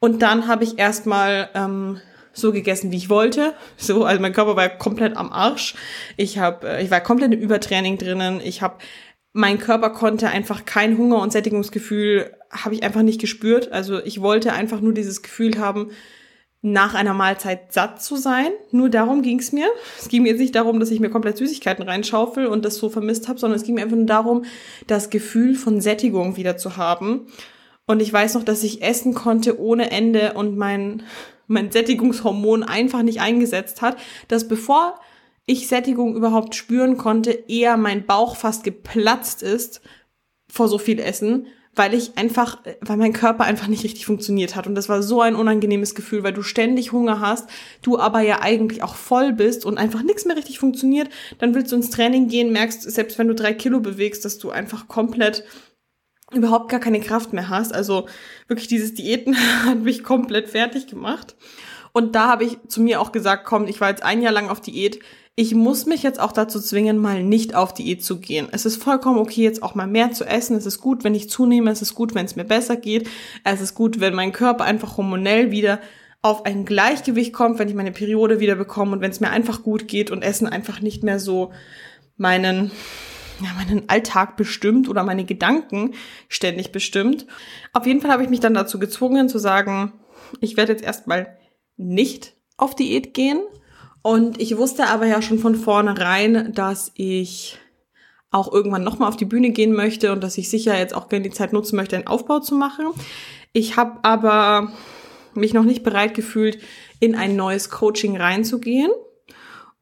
Und 0.00 0.20
dann 0.20 0.48
habe 0.48 0.64
ich 0.64 0.78
erstmal 0.78 1.48
ähm, 1.54 2.00
so 2.32 2.52
gegessen, 2.52 2.92
wie 2.92 2.96
ich 2.96 3.10
wollte. 3.10 3.54
So, 3.76 4.04
also 4.04 4.20
mein 4.20 4.32
Körper 4.32 4.56
war 4.56 4.68
komplett 4.68 5.16
am 5.16 5.32
Arsch. 5.32 5.74
Ich 6.16 6.38
habe, 6.38 6.68
äh, 6.68 6.84
ich 6.84 6.90
war 6.90 7.00
komplett 7.00 7.32
im 7.32 7.40
Übertraining 7.40 7.98
drinnen. 7.98 8.40
Ich 8.42 8.62
habe, 8.62 8.76
mein 9.32 9.58
Körper 9.58 9.90
konnte 9.90 10.28
einfach 10.28 10.64
kein 10.64 10.98
Hunger 10.98 11.20
und 11.20 11.32
Sättigungsgefühl 11.32 12.34
habe 12.50 12.74
ich 12.74 12.82
einfach 12.82 13.02
nicht 13.02 13.20
gespürt. 13.20 13.72
Also 13.72 14.02
ich 14.04 14.20
wollte 14.20 14.52
einfach 14.52 14.80
nur 14.80 14.92
dieses 14.92 15.22
Gefühl 15.22 15.58
haben, 15.58 15.90
nach 16.64 16.94
einer 16.94 17.12
Mahlzeit 17.12 17.72
satt 17.72 18.02
zu 18.02 18.16
sein. 18.16 18.52
Nur 18.70 18.88
darum 18.88 19.22
ging 19.22 19.40
es 19.40 19.50
mir. 19.50 19.66
Es 19.98 20.08
ging 20.08 20.22
mir 20.22 20.30
jetzt 20.30 20.38
nicht 20.38 20.54
darum, 20.54 20.78
dass 20.78 20.92
ich 20.92 21.00
mir 21.00 21.10
komplett 21.10 21.36
Süßigkeiten 21.36 21.82
reinschaufel 21.82 22.46
und 22.46 22.64
das 22.64 22.76
so 22.76 22.88
vermisst 22.88 23.28
habe, 23.28 23.40
sondern 23.40 23.58
es 23.58 23.64
ging 23.66 23.74
mir 23.74 23.82
einfach 23.82 23.96
nur 23.96 24.06
darum, 24.06 24.44
das 24.86 25.10
Gefühl 25.10 25.56
von 25.56 25.80
Sättigung 25.80 26.36
wieder 26.36 26.56
zu 26.56 26.76
haben. 26.76 27.26
Und 27.86 28.00
ich 28.00 28.12
weiß 28.12 28.34
noch, 28.34 28.44
dass 28.44 28.62
ich 28.62 28.82
essen 28.82 29.12
konnte 29.12 29.60
ohne 29.60 29.90
Ende 29.90 30.34
und 30.34 30.56
mein 30.56 31.02
mein 31.52 31.70
Sättigungshormon 31.70 32.62
einfach 32.62 33.02
nicht 33.02 33.20
eingesetzt 33.20 33.82
hat, 33.82 33.96
dass 34.28 34.48
bevor 34.48 34.98
ich 35.46 35.68
Sättigung 35.68 36.16
überhaupt 36.16 36.54
spüren 36.54 36.96
konnte, 36.96 37.30
eher 37.30 37.76
mein 37.76 38.06
Bauch 38.06 38.36
fast 38.36 38.64
geplatzt 38.64 39.42
ist 39.42 39.80
vor 40.48 40.68
so 40.68 40.78
viel 40.78 40.98
Essen, 40.98 41.46
weil 41.74 41.94
ich 41.94 42.18
einfach, 42.18 42.60
weil 42.80 42.98
mein 42.98 43.14
Körper 43.14 43.44
einfach 43.44 43.66
nicht 43.66 43.82
richtig 43.82 44.04
funktioniert 44.04 44.54
hat. 44.54 44.66
Und 44.66 44.74
das 44.74 44.88
war 44.88 45.02
so 45.02 45.22
ein 45.22 45.34
unangenehmes 45.34 45.94
Gefühl, 45.94 46.22
weil 46.22 46.34
du 46.34 46.42
ständig 46.42 46.92
Hunger 46.92 47.20
hast, 47.20 47.48
du 47.80 47.98
aber 47.98 48.20
ja 48.20 48.42
eigentlich 48.42 48.82
auch 48.82 48.94
voll 48.94 49.32
bist 49.32 49.64
und 49.64 49.78
einfach 49.78 50.02
nichts 50.02 50.26
mehr 50.26 50.36
richtig 50.36 50.58
funktioniert. 50.58 51.08
Dann 51.38 51.54
willst 51.54 51.72
du 51.72 51.76
ins 51.76 51.90
Training 51.90 52.28
gehen, 52.28 52.52
merkst, 52.52 52.82
selbst 52.82 53.18
wenn 53.18 53.28
du 53.28 53.34
drei 53.34 53.54
Kilo 53.54 53.80
bewegst, 53.80 54.24
dass 54.24 54.38
du 54.38 54.50
einfach 54.50 54.86
komplett 54.86 55.44
überhaupt 56.34 56.68
gar 56.68 56.80
keine 56.80 57.00
Kraft 57.00 57.32
mehr 57.32 57.48
hast. 57.48 57.74
Also 57.74 58.06
wirklich 58.48 58.68
dieses 58.68 58.94
Diäten 58.94 59.36
hat 59.66 59.80
mich 59.80 60.02
komplett 60.04 60.48
fertig 60.48 60.86
gemacht. 60.86 61.36
Und 61.92 62.14
da 62.14 62.28
habe 62.28 62.44
ich 62.44 62.58
zu 62.68 62.80
mir 62.80 63.00
auch 63.00 63.12
gesagt, 63.12 63.44
komm, 63.44 63.66
ich 63.66 63.80
war 63.80 63.90
jetzt 63.90 64.02
ein 64.02 64.22
Jahr 64.22 64.32
lang 64.32 64.48
auf 64.48 64.60
Diät. 64.60 65.00
ich 65.34 65.54
muss 65.54 65.86
mich 65.86 66.02
jetzt 66.02 66.20
auch 66.20 66.32
dazu 66.32 66.60
zwingen, 66.60 66.98
mal 66.98 67.22
nicht 67.22 67.54
auf 67.54 67.72
Diät 67.72 68.04
zu 68.04 68.18
gehen. 68.18 68.48
Es 68.50 68.66
ist 68.66 68.82
vollkommen 68.82 69.18
okay, 69.18 69.42
jetzt 69.42 69.62
auch 69.62 69.74
mal 69.74 69.86
mehr 69.86 70.12
zu 70.12 70.24
essen. 70.24 70.56
Es 70.56 70.66
ist 70.66 70.80
gut, 70.80 71.04
wenn 71.04 71.14
ich 71.14 71.30
zunehme. 71.30 71.70
Es 71.70 71.82
ist 71.82 71.94
gut, 71.94 72.14
wenn 72.14 72.26
es 72.26 72.36
mir 72.36 72.44
besser 72.44 72.76
geht. 72.76 73.08
Es 73.44 73.60
ist 73.60 73.74
gut, 73.74 74.00
wenn 74.00 74.14
mein 74.14 74.32
Körper 74.32 74.64
einfach 74.64 74.96
hormonell 74.96 75.50
wieder 75.50 75.80
auf 76.22 76.46
ein 76.46 76.64
Gleichgewicht 76.64 77.32
kommt, 77.32 77.58
wenn 77.58 77.68
ich 77.68 77.74
meine 77.74 77.92
Periode 77.92 78.38
wieder 78.38 78.54
bekomme 78.54 78.92
und 78.92 79.00
wenn 79.00 79.10
es 79.10 79.20
mir 79.20 79.30
einfach 79.30 79.62
gut 79.62 79.88
geht 79.88 80.10
und 80.10 80.22
Essen 80.22 80.46
einfach 80.46 80.80
nicht 80.80 81.02
mehr 81.02 81.18
so 81.18 81.52
meinen, 82.16 82.70
ja, 83.44 83.50
meinen 83.54 83.88
Alltag 83.88 84.36
bestimmt 84.36 84.88
oder 84.88 85.04
meine 85.04 85.24
Gedanken 85.24 85.94
ständig 86.28 86.72
bestimmt. 86.72 87.26
Auf 87.72 87.86
jeden 87.86 88.00
Fall 88.00 88.10
habe 88.10 88.22
ich 88.22 88.30
mich 88.30 88.40
dann 88.40 88.54
dazu 88.54 88.78
gezwungen 88.78 89.28
zu 89.28 89.38
sagen, 89.38 89.92
ich 90.40 90.56
werde 90.56 90.72
jetzt 90.72 90.84
erstmal 90.84 91.36
nicht 91.76 92.34
auf 92.56 92.74
Diät 92.74 93.14
gehen. 93.14 93.40
Und 94.02 94.40
ich 94.40 94.56
wusste 94.56 94.88
aber 94.88 95.06
ja 95.06 95.22
schon 95.22 95.38
von 95.38 95.54
vornherein, 95.54 96.52
dass 96.54 96.90
ich 96.94 97.58
auch 98.30 98.52
irgendwann 98.52 98.82
nochmal 98.82 99.08
auf 99.08 99.16
die 99.16 99.26
Bühne 99.26 99.50
gehen 99.50 99.72
möchte 99.72 100.10
und 100.10 100.22
dass 100.22 100.38
ich 100.38 100.48
sicher 100.48 100.76
jetzt 100.76 100.94
auch 100.94 101.08
gerne 101.08 101.28
die 101.28 101.34
Zeit 101.34 101.52
nutzen 101.52 101.76
möchte, 101.76 101.96
einen 101.96 102.06
Aufbau 102.06 102.40
zu 102.40 102.54
machen. 102.54 102.86
Ich 103.52 103.76
habe 103.76 104.00
aber 104.02 104.72
mich 105.34 105.54
noch 105.54 105.64
nicht 105.64 105.82
bereit 105.82 106.14
gefühlt, 106.14 106.58
in 106.98 107.14
ein 107.14 107.36
neues 107.36 107.70
Coaching 107.70 108.16
reinzugehen 108.16 108.90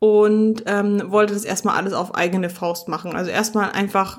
und 0.00 0.64
ähm, 0.66 1.02
wollte 1.12 1.34
das 1.34 1.44
erstmal 1.44 1.76
alles 1.76 1.92
auf 1.92 2.14
eigene 2.14 2.50
Faust 2.50 2.88
machen. 2.88 3.14
Also 3.14 3.30
erstmal 3.30 3.70
einfach, 3.70 4.18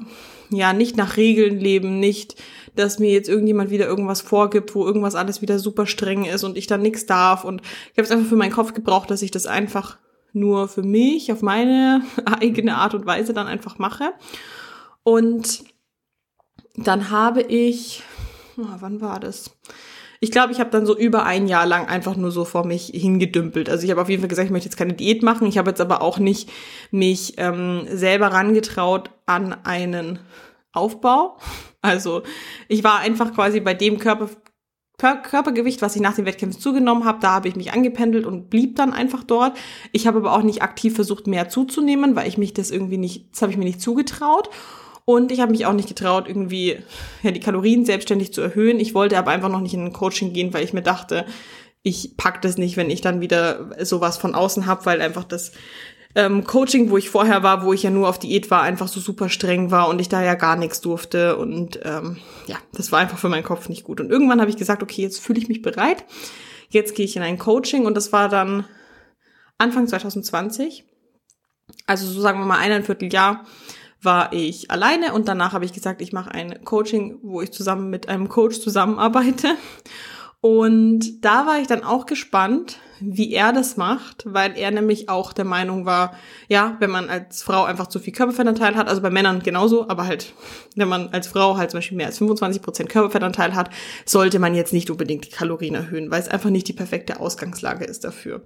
ja, 0.50 0.74
nicht 0.74 0.96
nach 0.96 1.18
Regeln 1.18 1.60
leben, 1.60 2.00
nicht, 2.00 2.36
dass 2.76 3.00
mir 3.00 3.12
jetzt 3.12 3.28
irgendjemand 3.28 3.72
wieder 3.72 3.88
irgendwas 3.88 4.22
vorgibt, 4.22 4.76
wo 4.76 4.86
irgendwas 4.86 5.16
alles 5.16 5.42
wieder 5.42 5.58
super 5.58 5.88
streng 5.88 6.26
ist 6.26 6.44
und 6.44 6.56
ich 6.56 6.68
dann 6.68 6.84
nichts 6.84 7.08
darf. 7.08 7.44
Und 7.44 7.62
ich 7.62 7.98
habe 7.98 8.04
es 8.04 8.12
einfach 8.12 8.30
für 8.30 8.36
meinen 8.36 8.54
Kopf 8.54 8.74
gebraucht, 8.74 9.10
dass 9.10 9.24
ich 9.24 9.32
das 9.32 9.48
einfach 9.48 9.98
nur 10.34 10.68
für 10.68 10.84
mich 10.84 11.32
auf 11.32 11.42
meine 11.42 12.04
eigene 12.26 12.76
Art 12.78 12.94
und 12.94 13.08
Weise 13.08 13.34
dann 13.34 13.48
einfach 13.48 13.80
mache. 13.80 14.14
Und 15.02 15.64
dann 16.76 17.10
habe 17.10 17.42
ich, 17.42 18.04
oh, 18.56 18.68
wann 18.80 19.02
war 19.02 19.20
das? 19.20 19.58
Ich 20.24 20.30
glaube, 20.30 20.54
ich 20.54 20.60
habe 20.60 20.70
dann 20.70 20.86
so 20.86 20.96
über 20.96 21.26
ein 21.26 21.48
Jahr 21.48 21.66
lang 21.66 21.88
einfach 21.88 22.16
nur 22.16 22.30
so 22.30 22.46
vor 22.46 22.64
mich 22.64 22.92
hingedümpelt. 22.94 23.70
Also 23.72 23.86
ich 23.86 23.92
habe 23.92 24.02
auf 24.02 24.08
jeden 24.08 24.22
Fall 24.22 24.30
gesagt, 24.30 24.46
ich 24.46 24.52
möchte 24.52 24.70
jetzt 24.70 24.78
keine 24.78 24.94
Diät 24.94 25.24
machen. 25.24 25.48
Ich 25.48 25.58
habe 25.58 25.72
jetzt 25.72 25.82
aber 25.82 26.04
auch 26.04 26.20
nicht 26.20 26.52
mich 26.92 27.34
ähm, 27.38 27.88
selber 27.90 28.28
rangetraut 28.28 29.10
an 29.26 29.54
einen 29.66 30.20
Aufbau. 30.72 31.38
Also 31.84 32.22
ich 32.68 32.84
war 32.84 33.00
einfach 33.00 33.34
quasi 33.34 33.60
bei 33.60 33.74
dem 33.74 33.98
Körper, 33.98 34.30
Körpergewicht, 35.00 35.82
was 35.82 35.96
ich 35.96 36.02
nach 36.04 36.14
den 36.14 36.28
Wettkämpfen 36.28 36.62
zugenommen 36.62 37.06
habe, 37.06 37.18
da 37.20 37.32
habe 37.32 37.48
ich 37.48 37.56
mich 37.56 37.74
angependelt 37.74 38.28
und 38.28 38.52
blieb 38.52 38.76
dann 38.76 38.94
einfach 38.94 39.24
dort. 39.24 39.58
Ich 39.92 40.06
habe 40.06 40.20
aber 40.20 40.34
auch 40.34 40.44
nicht 40.44 40.62
aktiv 40.62 40.94
versucht, 40.94 41.26
mehr 41.26 41.50
zuzunehmen, 41.50 42.16
weil 42.16 42.28
ich 42.28 42.38
mich 42.38 42.54
das 42.54 42.70
irgendwie 42.70 43.00
nicht, 43.00 43.32
das 43.32 43.42
habe 43.42 43.52
ich 43.52 43.58
mir 43.58 43.66
nicht 43.66 43.82
zugetraut. 43.82 44.52
Und 45.06 45.32
ich 45.32 45.40
habe 45.40 45.52
mich 45.52 45.66
auch 45.66 45.74
nicht 45.74 45.88
getraut, 45.88 46.28
irgendwie 46.28 46.78
ja, 47.24 47.32
die 47.32 47.40
Kalorien 47.40 47.86
selbstständig 47.86 48.34
zu 48.34 48.42
erhöhen. 48.42 48.80
Ich 48.80 48.94
wollte 48.94 49.18
aber 49.18 49.32
einfach 49.32 49.50
noch 49.50 49.62
nicht 49.62 49.74
in 49.74 49.86
ein 49.86 49.94
Coaching 49.94 50.34
gehen, 50.34 50.54
weil 50.54 50.64
ich 50.64 50.74
mir 50.74 50.84
dachte, 50.84 51.26
ich 51.84 52.16
pack 52.18 52.42
das 52.42 52.58
nicht, 52.58 52.78
wenn 52.78 52.90
ich 52.90 53.02
dann 53.02 53.22
wieder 53.22 53.72
sowas 53.84 54.18
von 54.18 54.36
außen 54.36 54.68
hab, 54.68 54.86
weil 54.86 55.02
einfach 55.02 55.24
das 55.24 55.52
ähm, 56.16 56.44
Coaching, 56.44 56.90
wo 56.90 56.98
ich 56.98 57.10
vorher 57.10 57.42
war, 57.42 57.64
wo 57.64 57.74
ich 57.74 57.84
ja 57.84 57.90
nur 57.90 58.10
auf 58.10 58.20
Diät 58.20 58.52
war, 58.52 58.62
einfach 58.62 58.88
so 58.88 59.00
super 59.00 59.30
streng 59.30 59.72
war 59.72 59.88
und 59.88 60.00
ich 60.00 60.10
da 60.10 60.22
ja 60.22 60.36
gar 60.36 60.56
nichts 60.56 60.82
durfte. 60.82 61.38
Und 61.38 61.80
ähm, 61.84 62.18
ja, 62.48 62.58
das 62.74 62.92
war 62.92 63.00
einfach 63.00 63.18
für 63.18 63.30
meinen 63.30 63.44
Kopf 63.44 63.70
nicht 63.70 63.84
gut. 63.84 64.00
Und 64.00 64.12
irgendwann 64.12 64.42
habe 64.42 64.50
ich 64.50 64.58
gesagt, 64.58 64.84
okay, 64.84 65.02
jetzt 65.02 65.20
fühle 65.20 65.40
ich 65.40 65.48
mich 65.48 65.62
bereit. 65.62 66.06
Jetzt 66.70 66.96
gehe 66.96 67.06
ich 67.06 67.16
in 67.16 67.24
ein 67.24 67.38
Coaching 67.38 67.86
und 67.86 67.96
das 67.96 68.12
war 68.14 68.30
dann 68.30 68.66
Anfang 69.58 69.88
2020. 69.88 70.86
Also 71.86 72.06
so 72.06 72.20
sagen 72.22 72.40
wir 72.40 72.46
mal 72.46 72.60
eineinviertel 72.60 73.12
Jahr 73.12 73.46
war 74.02 74.34
ich 74.34 74.72
alleine 74.72 75.14
und 75.14 75.28
danach 75.28 75.54
habe 75.54 75.66
ich 75.66 75.74
gesagt, 75.74 76.02
ich 76.02 76.14
mache 76.14 76.32
ein 76.32 76.64
Coaching, 76.64 77.20
wo 77.22 77.42
ich 77.42 77.52
zusammen 77.52 77.90
mit 77.90 78.10
einem 78.10 78.30
Coach 78.30 78.60
zusammenarbeite. 78.60 79.56
Und 80.42 81.24
da 81.24 81.46
war 81.46 81.60
ich 81.60 81.68
dann 81.68 81.84
auch 81.84 82.08
gespannt, 82.08 82.80
wie 83.00 83.32
er 83.32 83.54
das 83.54 83.78
macht, 83.78 84.24
weil 84.26 84.58
er 84.58 84.72
nämlich 84.72 85.08
auch 85.08 85.34
der 85.34 85.46
Meinung 85.46 85.86
war, 85.86 86.16
ja, 86.48 86.78
wenn 86.80 86.90
man 86.90 87.10
als 87.10 87.44
Frau 87.44 87.64
einfach 87.64 87.88
zu 87.88 88.00
viel 88.00 88.12
Körperfettanteil 88.12 88.76
hat, 88.76 88.88
also 88.88 89.04
bei 89.04 89.12
Männern 89.12 89.44
genauso, 89.44 89.88
aber 89.88 90.08
halt, 90.08 90.34
wenn 90.76 90.88
man 90.88 91.10
als 91.10 91.28
Frau 91.28 91.58
halt 91.58 91.70
zum 91.70 91.78
Beispiel 91.78 91.98
mehr 91.98 92.08
als 92.08 92.18
25 92.18 92.64
Prozent 92.64 92.90
Körperfettanteil 92.90 93.54
hat, 93.54 93.70
sollte 94.06 94.40
man 94.40 94.56
jetzt 94.56 94.74
nicht 94.74 94.90
unbedingt 94.90 95.26
die 95.26 95.30
Kalorien 95.30 95.76
erhöhen, 95.76 96.10
weil 96.10 96.22
es 96.22 96.28
einfach 96.28 96.50
nicht 96.50 96.68
die 96.68 96.74
perfekte 96.74 97.20
Ausgangslage 97.20 97.86
ist 97.86 98.04
dafür. 98.04 98.42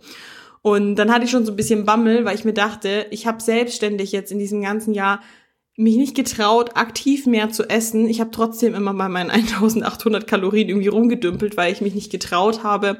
Und 0.61 0.95
dann 0.95 1.13
hatte 1.13 1.25
ich 1.25 1.31
schon 1.31 1.45
so 1.45 1.53
ein 1.53 1.57
bisschen 1.57 1.85
Bammel, 1.85 2.25
weil 2.25 2.35
ich 2.35 2.43
mir 2.43 2.53
dachte, 2.53 3.05
ich 3.11 3.27
habe 3.27 3.41
selbstständig 3.41 4.11
jetzt 4.11 4.31
in 4.33 4.39
diesem 4.39 4.61
ganzen 4.61 4.93
Jahr 4.93 5.21
mich 5.77 5.97
nicht 5.97 6.15
getraut, 6.15 6.71
aktiv 6.75 7.25
mehr 7.25 7.51
zu 7.51 7.69
essen. 7.69 8.07
Ich 8.07 8.21
habe 8.21 8.31
trotzdem 8.31 8.73
immer 8.73 8.93
bei 8.93 9.09
meinen 9.09 9.29
1800 9.31 10.27
Kalorien 10.27 10.69
irgendwie 10.69 10.87
rumgedümpelt, 10.87 11.57
weil 11.57 11.73
ich 11.73 11.81
mich 11.81 11.95
nicht 11.95 12.11
getraut 12.11 12.63
habe, 12.63 12.99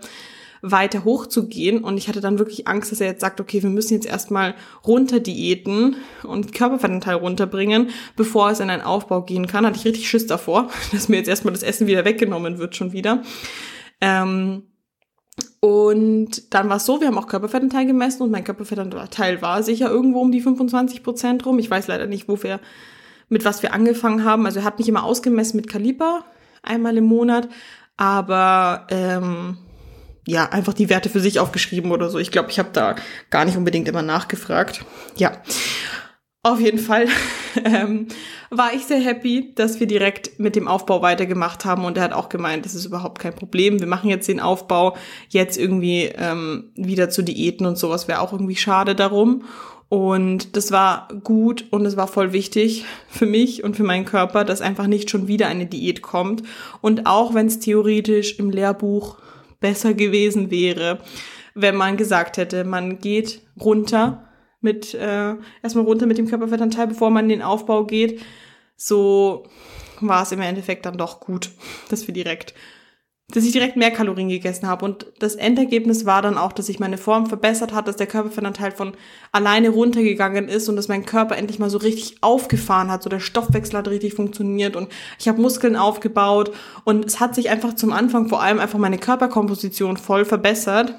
weiter 0.62 1.03
hoch 1.03 1.27
zu 1.27 1.48
gehen. 1.48 1.84
Und 1.84 1.98
ich 1.98 2.08
hatte 2.08 2.22
dann 2.22 2.39
wirklich 2.39 2.67
Angst, 2.67 2.91
dass 2.91 3.01
er 3.01 3.08
jetzt 3.08 3.22
sagt, 3.22 3.39
okay, 3.39 3.62
wir 3.63 3.70
müssen 3.70 3.94
jetzt 3.94 4.08
erstmal 4.08 4.55
runter 4.86 5.20
diäten 5.20 5.98
und 6.24 6.53
Körperfettanteil 6.53 7.15
runterbringen, 7.15 7.89
bevor 8.15 8.50
es 8.50 8.60
in 8.60 8.70
einen 8.70 8.82
Aufbau 8.82 9.22
gehen 9.22 9.48
kann. 9.48 9.65
Hatte 9.65 9.77
ich 9.77 9.86
richtig 9.86 10.10
Schiss 10.10 10.27
davor, 10.27 10.70
dass 10.91 11.08
mir 11.08 11.17
jetzt 11.17 11.29
erstmal 11.29 11.53
das 11.53 11.63
Essen 11.63 11.88
wieder 11.88 12.03
weggenommen 12.03 12.58
wird 12.58 12.75
schon 12.75 12.91
wieder. 12.91 13.22
Ähm, 14.01 14.63
und 15.65 16.53
dann 16.53 16.69
war 16.69 16.77
es 16.77 16.86
so, 16.86 17.01
wir 17.01 17.07
haben 17.07 17.17
auch 17.17 17.25
Körperfettanteil 17.25 17.88
gemessen 17.88 18.22
und 18.22 18.29
mein 18.29 18.43
Körperfettanteil 18.43 19.41
war 19.41 19.63
sicher 19.63 19.89
irgendwo 19.89 20.22
um 20.22 20.31
die 20.31 20.41
25 20.41 21.01
Prozent 21.01 21.43
rum. 21.43 21.57
Ich 21.57 21.72
weiß 21.72 21.88
leider 21.88 22.05
nicht, 22.05 22.29
wo 22.29 22.43
wir, 22.43 22.60
mit 23.29 23.45
was 23.45 23.63
wir 23.63 23.74
angefangen 23.74 24.24
haben. 24.24 24.45
Also 24.45 24.60
er 24.60 24.63
hat 24.63 24.77
mich 24.77 24.88
immer 24.88 25.03
ausgemessen 25.03 25.57
mit 25.57 25.67
Kaliber, 25.67 26.24
einmal 26.62 26.95
im 26.98 27.05
Monat, 27.05 27.50
aber 27.98 28.86
ähm, 28.91 29.57
ja, 30.27 30.48
einfach 30.50 30.75
die 30.75 30.89
Werte 30.89 31.10
für 31.10 31.19
sich 31.19 31.39
aufgeschrieben 31.39 31.91
oder 31.91 32.12
so. 32.12 32.19
Ich 32.19 32.29
glaube, 32.29 32.51
ich 32.51 32.60
habe 32.60 32.69
da 32.72 32.95
gar 33.31 33.43
nicht 33.43 33.57
unbedingt 33.57 33.88
immer 33.88 34.03
nachgefragt. 34.03 34.86
Ja. 35.17 35.31
Auf 36.46 36.60
jeden 36.60 36.78
Fall 36.78 37.08
ähm, 37.66 38.08
war 38.52 38.72
ich 38.72 38.86
sehr 38.86 39.00
happy, 39.00 39.54
dass 39.56 39.80
wir 39.80 39.88
direkt 39.88 40.40
mit 40.40 40.56
dem 40.56 40.68
Aufbau 40.68 41.02
weitergemacht 41.02 41.66
haben 41.66 41.86
und 41.86 41.98
er 41.98 42.04
hat 42.04 42.14
auch 42.14 42.30
gemeint, 42.30 42.66
das 42.66 42.75
ist 42.75 42.86
überhaupt 42.86 43.18
kein 43.18 43.34
Problem. 43.34 43.80
Wir 43.80 43.88
machen 43.88 44.12
jetzt 44.12 44.28
den 44.28 44.40
Aufbau 44.40 44.96
jetzt 45.30 45.58
irgendwie 45.58 46.04
ähm, 46.16 46.66
wieder 46.75 47.10
zu 47.10 47.24
Diäten 47.24 47.66
und 47.66 47.80
sowas 47.80 48.08
wäre 48.08 48.22
auch 48.22 48.32
irgendwie 48.32 48.56
schade 48.56 48.94
darum. 48.94 49.46
Und 49.90 50.56
das 50.56 50.72
war 50.72 51.08
gut 51.24 51.66
und 51.72 51.84
es 51.88 51.98
war 51.98 52.08
voll 52.08 52.32
wichtig 52.32 52.86
für 53.08 53.25
mich 53.25 53.64
und 53.64 53.75
für 53.75 53.84
meinen 53.84 54.06
Körper, 54.06 54.46
dass 54.46 54.62
einfach 54.62 54.86
nicht 54.86 55.10
schon 55.10 55.28
wieder 55.28 55.48
eine 55.48 55.66
Diät 55.66 56.04
kommt. 56.04 56.44
Und 56.80 57.08
auch 57.08 57.34
wenn 57.34 57.48
es 57.48 57.58
theoretisch 57.58 58.38
im 58.38 58.52
Lehrbuch 58.52 59.18
besser 59.62 59.96
gewesen 59.96 60.52
wäre, 60.52 61.00
wenn 61.56 61.75
man 61.75 61.98
gesagt 61.98 62.38
hätte, 62.38 62.66
man 62.66 63.00
geht 63.00 63.42
runter 63.60 64.25
mit 64.65 64.93
äh, 64.93 65.36
erstmal 65.63 65.86
runter 65.86 66.07
mit 66.07 66.17
dem 66.17 66.27
Körperfettanteil, 66.27 66.88
bevor 66.88 67.10
man 67.10 67.25
in 67.25 67.29
den 67.29 67.41
Aufbau 67.41 67.86
geht. 67.86 68.22
So 68.75 69.43
war 70.01 70.24
es 70.24 70.34
im 70.34 70.41
Endeffekt 70.41 70.86
dann 70.86 70.98
doch 70.98 71.22
gut, 71.22 71.51
dass 71.89 72.05
wir 72.07 72.13
direkt, 72.13 72.53
dass 73.29 73.45
ich 73.45 73.53
direkt 73.53 73.77
mehr 73.77 73.91
Kalorien 73.91 74.27
gegessen 74.27 74.67
habe. 74.67 74.84
Und 74.84 75.05
das 75.19 75.36
Endergebnis 75.36 76.05
war 76.05 76.22
dann 76.22 76.38
auch, 76.38 76.51
dass 76.51 76.65
sich 76.65 76.79
meine 76.79 76.98
Form 76.98 77.27
verbessert 77.27 77.74
hat, 77.74 77.88
dass 77.88 77.95
der 77.95 78.07
Körperfettanteil 78.07 78.72
von 78.72 78.93
alleine 79.31 79.69
runtergegangen 79.69 80.50
ist 80.50 80.67
und 80.67 80.75
dass 80.75 80.89
mein 80.89 81.05
Körper 81.05 81.38
endlich 81.38 81.60
mal 81.60 81.69
so 81.69 81.77
richtig 81.77 82.17
aufgefahren 82.22 82.91
hat. 82.91 83.03
So 83.03 83.10
der 83.10 83.22
Stoffwechsel 83.22 83.77
hat 83.77 83.88
richtig 83.88 84.15
funktioniert 84.15 84.75
und 84.75 84.89
ich 85.19 85.27
habe 85.27 85.41
Muskeln 85.41 85.75
aufgebaut 85.75 86.51
und 86.84 87.05
es 87.05 87.19
hat 87.19 87.36
sich 87.36 87.50
einfach 87.50 87.75
zum 87.75 87.93
Anfang 87.93 88.27
vor 88.27 88.41
allem 88.41 88.60
einfach 88.60 88.79
meine 88.79 88.98
Körperkomposition 88.98 89.98
voll 89.98 90.25
verbessert 90.25 90.95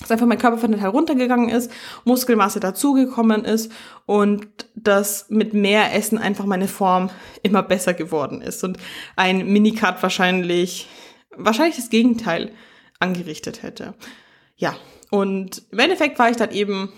dass 0.00 0.10
einfach 0.10 0.26
mein 0.26 0.38
Körperfettanteil 0.38 0.90
runtergegangen 0.90 1.48
ist, 1.48 1.72
Muskelmasse 2.04 2.60
dazugekommen 2.60 3.44
ist 3.44 3.72
und 4.06 4.46
dass 4.74 5.28
mit 5.28 5.54
mehr 5.54 5.94
Essen 5.94 6.18
einfach 6.18 6.44
meine 6.44 6.68
Form 6.68 7.10
immer 7.42 7.62
besser 7.62 7.94
geworden 7.94 8.40
ist 8.40 8.62
und 8.62 8.78
ein 9.16 9.46
Minicut 9.46 10.02
wahrscheinlich, 10.02 10.88
wahrscheinlich 11.36 11.76
das 11.76 11.90
Gegenteil 11.90 12.52
angerichtet 13.00 13.62
hätte. 13.62 13.94
Ja, 14.56 14.76
und 15.10 15.62
im 15.70 15.78
Endeffekt 15.78 16.18
war 16.18 16.30
ich 16.30 16.36
dann 16.36 16.52
eben 16.52 16.92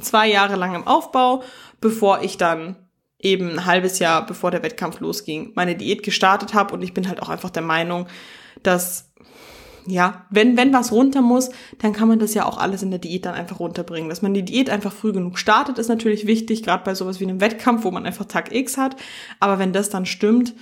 zwei 0.00 0.28
Jahre 0.28 0.56
lang 0.56 0.74
im 0.74 0.86
Aufbau, 0.86 1.42
bevor 1.80 2.22
ich 2.22 2.38
dann 2.38 2.76
eben 3.18 3.50
ein 3.50 3.66
halbes 3.66 3.98
Jahr 3.98 4.24
bevor 4.24 4.50
der 4.50 4.62
Wettkampf 4.62 5.00
losging, 5.00 5.52
meine 5.54 5.74
Diät 5.74 6.02
gestartet 6.02 6.54
habe 6.54 6.74
und 6.74 6.82
ich 6.82 6.94
bin 6.94 7.08
halt 7.08 7.20
auch 7.22 7.28
einfach 7.28 7.50
der 7.50 7.62
Meinung, 7.62 8.06
dass 8.62 9.10
ja, 9.86 10.26
wenn, 10.30 10.56
wenn 10.56 10.72
was 10.72 10.92
runter 10.92 11.22
muss, 11.22 11.50
dann 11.78 11.92
kann 11.92 12.08
man 12.08 12.18
das 12.18 12.34
ja 12.34 12.44
auch 12.44 12.58
alles 12.58 12.82
in 12.82 12.90
der 12.90 12.98
Diät 12.98 13.24
dann 13.24 13.34
einfach 13.34 13.60
runterbringen. 13.60 14.08
Dass 14.08 14.22
man 14.22 14.34
die 14.34 14.44
Diät 14.44 14.68
einfach 14.68 14.92
früh 14.92 15.12
genug 15.12 15.38
startet, 15.38 15.78
ist 15.78 15.88
natürlich 15.88 16.26
wichtig, 16.26 16.62
gerade 16.62 16.84
bei 16.84 16.94
sowas 16.94 17.20
wie 17.20 17.24
einem 17.24 17.40
Wettkampf, 17.40 17.84
wo 17.84 17.90
man 17.90 18.06
einfach 18.06 18.24
Tag 18.24 18.52
X 18.52 18.76
hat. 18.76 18.96
Aber 19.38 19.58
wenn 19.58 19.72
das 19.72 19.90
dann 19.90 20.06
stimmt, 20.06 20.54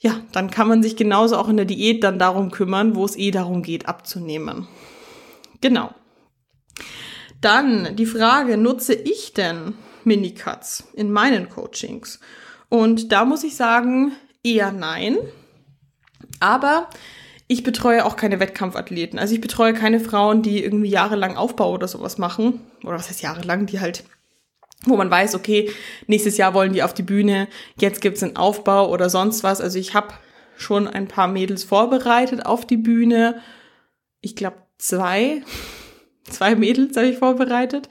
ja, 0.00 0.20
dann 0.32 0.50
kann 0.50 0.68
man 0.68 0.82
sich 0.82 0.96
genauso 0.96 1.36
auch 1.36 1.48
in 1.48 1.56
der 1.56 1.66
Diät 1.66 2.04
dann 2.04 2.18
darum 2.18 2.50
kümmern, 2.50 2.94
wo 2.94 3.04
es 3.04 3.16
eh 3.16 3.30
darum 3.30 3.62
geht, 3.62 3.86
abzunehmen. 3.86 4.68
Genau. 5.60 5.90
Dann 7.40 7.96
die 7.96 8.06
Frage, 8.06 8.56
nutze 8.56 8.94
ich 8.94 9.34
denn 9.34 9.74
Minicuts 10.04 10.88
in 10.94 11.10
meinen 11.10 11.48
Coachings? 11.48 12.20
Und 12.68 13.12
da 13.12 13.24
muss 13.24 13.44
ich 13.44 13.56
sagen, 13.56 14.12
eher 14.42 14.72
nein. 14.72 15.16
Aber 16.40 16.88
ich 17.48 17.62
betreue 17.62 18.04
auch 18.04 18.16
keine 18.16 18.40
Wettkampfathleten. 18.40 19.18
Also 19.18 19.34
ich 19.34 19.40
betreue 19.40 19.72
keine 19.72 20.00
Frauen, 20.00 20.42
die 20.42 20.62
irgendwie 20.62 20.90
jahrelang 20.90 21.36
Aufbau 21.36 21.72
oder 21.72 21.88
sowas 21.88 22.18
machen. 22.18 22.60
Oder 22.84 22.96
was 22.96 23.08
heißt 23.08 23.22
jahrelang, 23.22 23.64
die 23.64 23.80
halt, 23.80 24.04
wo 24.84 24.96
man 24.96 25.10
weiß, 25.10 25.34
okay, 25.34 25.70
nächstes 26.06 26.36
Jahr 26.36 26.52
wollen 26.52 26.74
die 26.74 26.82
auf 26.82 26.92
die 26.92 27.02
Bühne, 27.02 27.48
jetzt 27.80 28.02
gibt's 28.02 28.22
einen 28.22 28.36
Aufbau 28.36 28.90
oder 28.90 29.08
sonst 29.08 29.42
was. 29.42 29.62
Also 29.62 29.78
ich 29.78 29.94
habe 29.94 30.12
schon 30.58 30.86
ein 30.86 31.08
paar 31.08 31.26
Mädels 31.26 31.64
vorbereitet 31.64 32.44
auf 32.44 32.66
die 32.66 32.76
Bühne. 32.76 33.40
Ich 34.20 34.36
glaube 34.36 34.58
zwei 34.76 35.42
zwei 36.30 36.54
Mädels 36.54 36.96
habe 36.96 37.08
ich 37.08 37.18
vorbereitet. 37.18 37.88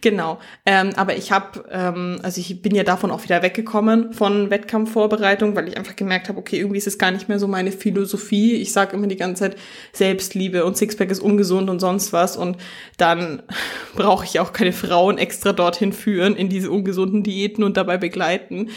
Genau. 0.00 0.38
Ähm, 0.64 0.90
aber 0.96 1.16
ich 1.16 1.32
habe, 1.32 1.64
ähm, 1.70 2.18
also 2.22 2.40
ich 2.40 2.62
bin 2.62 2.74
ja 2.74 2.84
davon 2.84 3.10
auch 3.10 3.24
wieder 3.24 3.42
weggekommen 3.42 4.12
von 4.12 4.50
Wettkampfvorbereitung, 4.50 5.56
weil 5.56 5.68
ich 5.68 5.76
einfach 5.76 5.96
gemerkt 5.96 6.28
habe, 6.28 6.38
okay, 6.38 6.58
irgendwie 6.58 6.78
ist 6.78 6.86
es 6.86 6.98
gar 6.98 7.10
nicht 7.10 7.28
mehr 7.28 7.38
so 7.38 7.48
meine 7.48 7.72
Philosophie. 7.72 8.54
Ich 8.54 8.72
sage 8.72 8.96
immer 8.96 9.06
die 9.06 9.16
ganze 9.16 9.44
Zeit 9.44 9.56
Selbstliebe 9.92 10.64
und 10.64 10.76
Sixpack 10.76 11.10
ist 11.10 11.20
ungesund 11.20 11.68
und 11.70 11.80
sonst 11.80 12.12
was. 12.12 12.36
Und 12.36 12.56
dann 12.96 13.42
brauche 13.96 14.24
ich 14.24 14.40
auch 14.40 14.52
keine 14.52 14.72
Frauen 14.72 15.18
extra 15.18 15.52
dorthin 15.52 15.92
führen 15.92 16.36
in 16.36 16.48
diese 16.48 16.70
ungesunden 16.70 17.22
Diäten 17.22 17.64
und 17.64 17.76
dabei 17.76 17.98
begleiten. 17.98 18.70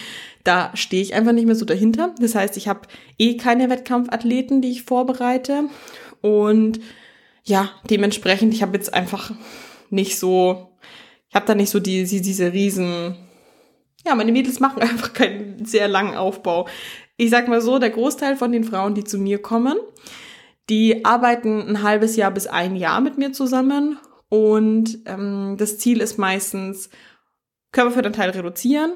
Da 0.43 0.71
stehe 0.73 1.03
ich 1.03 1.13
einfach 1.13 1.33
nicht 1.33 1.45
mehr 1.45 1.55
so 1.55 1.65
dahinter. 1.65 2.15
Das 2.19 2.35
heißt, 2.35 2.57
ich 2.57 2.67
habe 2.67 2.81
eh 3.19 3.37
keine 3.37 3.69
Wettkampfathleten, 3.69 4.61
die 4.61 4.71
ich 4.71 4.83
vorbereite. 4.83 5.65
Und 6.21 6.79
ja, 7.43 7.69
dementsprechend, 7.89 8.53
ich 8.53 8.61
habe 8.61 8.77
jetzt 8.77 8.93
einfach 8.93 9.31
nicht 9.89 10.17
so, 10.19 10.77
ich 11.29 11.35
habe 11.35 11.45
da 11.45 11.55
nicht 11.55 11.69
so 11.69 11.79
die, 11.79 12.05
die, 12.05 12.21
diese 12.21 12.53
riesen, 12.53 13.15
ja, 14.05 14.15
meine 14.15 14.31
Mädels 14.31 14.59
machen 14.59 14.81
einfach 14.81 15.13
keinen 15.13 15.65
sehr 15.65 15.87
langen 15.87 16.15
Aufbau. 16.15 16.67
Ich 17.17 17.29
sag 17.29 17.47
mal 17.47 17.61
so, 17.61 17.79
der 17.79 17.89
Großteil 17.89 18.35
von 18.35 18.51
den 18.51 18.63
Frauen, 18.63 18.95
die 18.95 19.03
zu 19.03 19.17
mir 19.17 19.41
kommen, 19.41 19.77
die 20.69 21.05
arbeiten 21.05 21.67
ein 21.67 21.83
halbes 21.83 22.15
Jahr 22.15 22.31
bis 22.31 22.47
ein 22.47 22.75
Jahr 22.75 23.01
mit 23.01 23.17
mir 23.17 23.33
zusammen 23.33 23.97
und 24.29 24.99
ähm, 25.05 25.55
das 25.57 25.77
Ziel 25.77 25.99
ist 25.99 26.17
meistens 26.17 26.89
Körperfettanteil 27.71 28.29
reduzieren, 28.29 28.95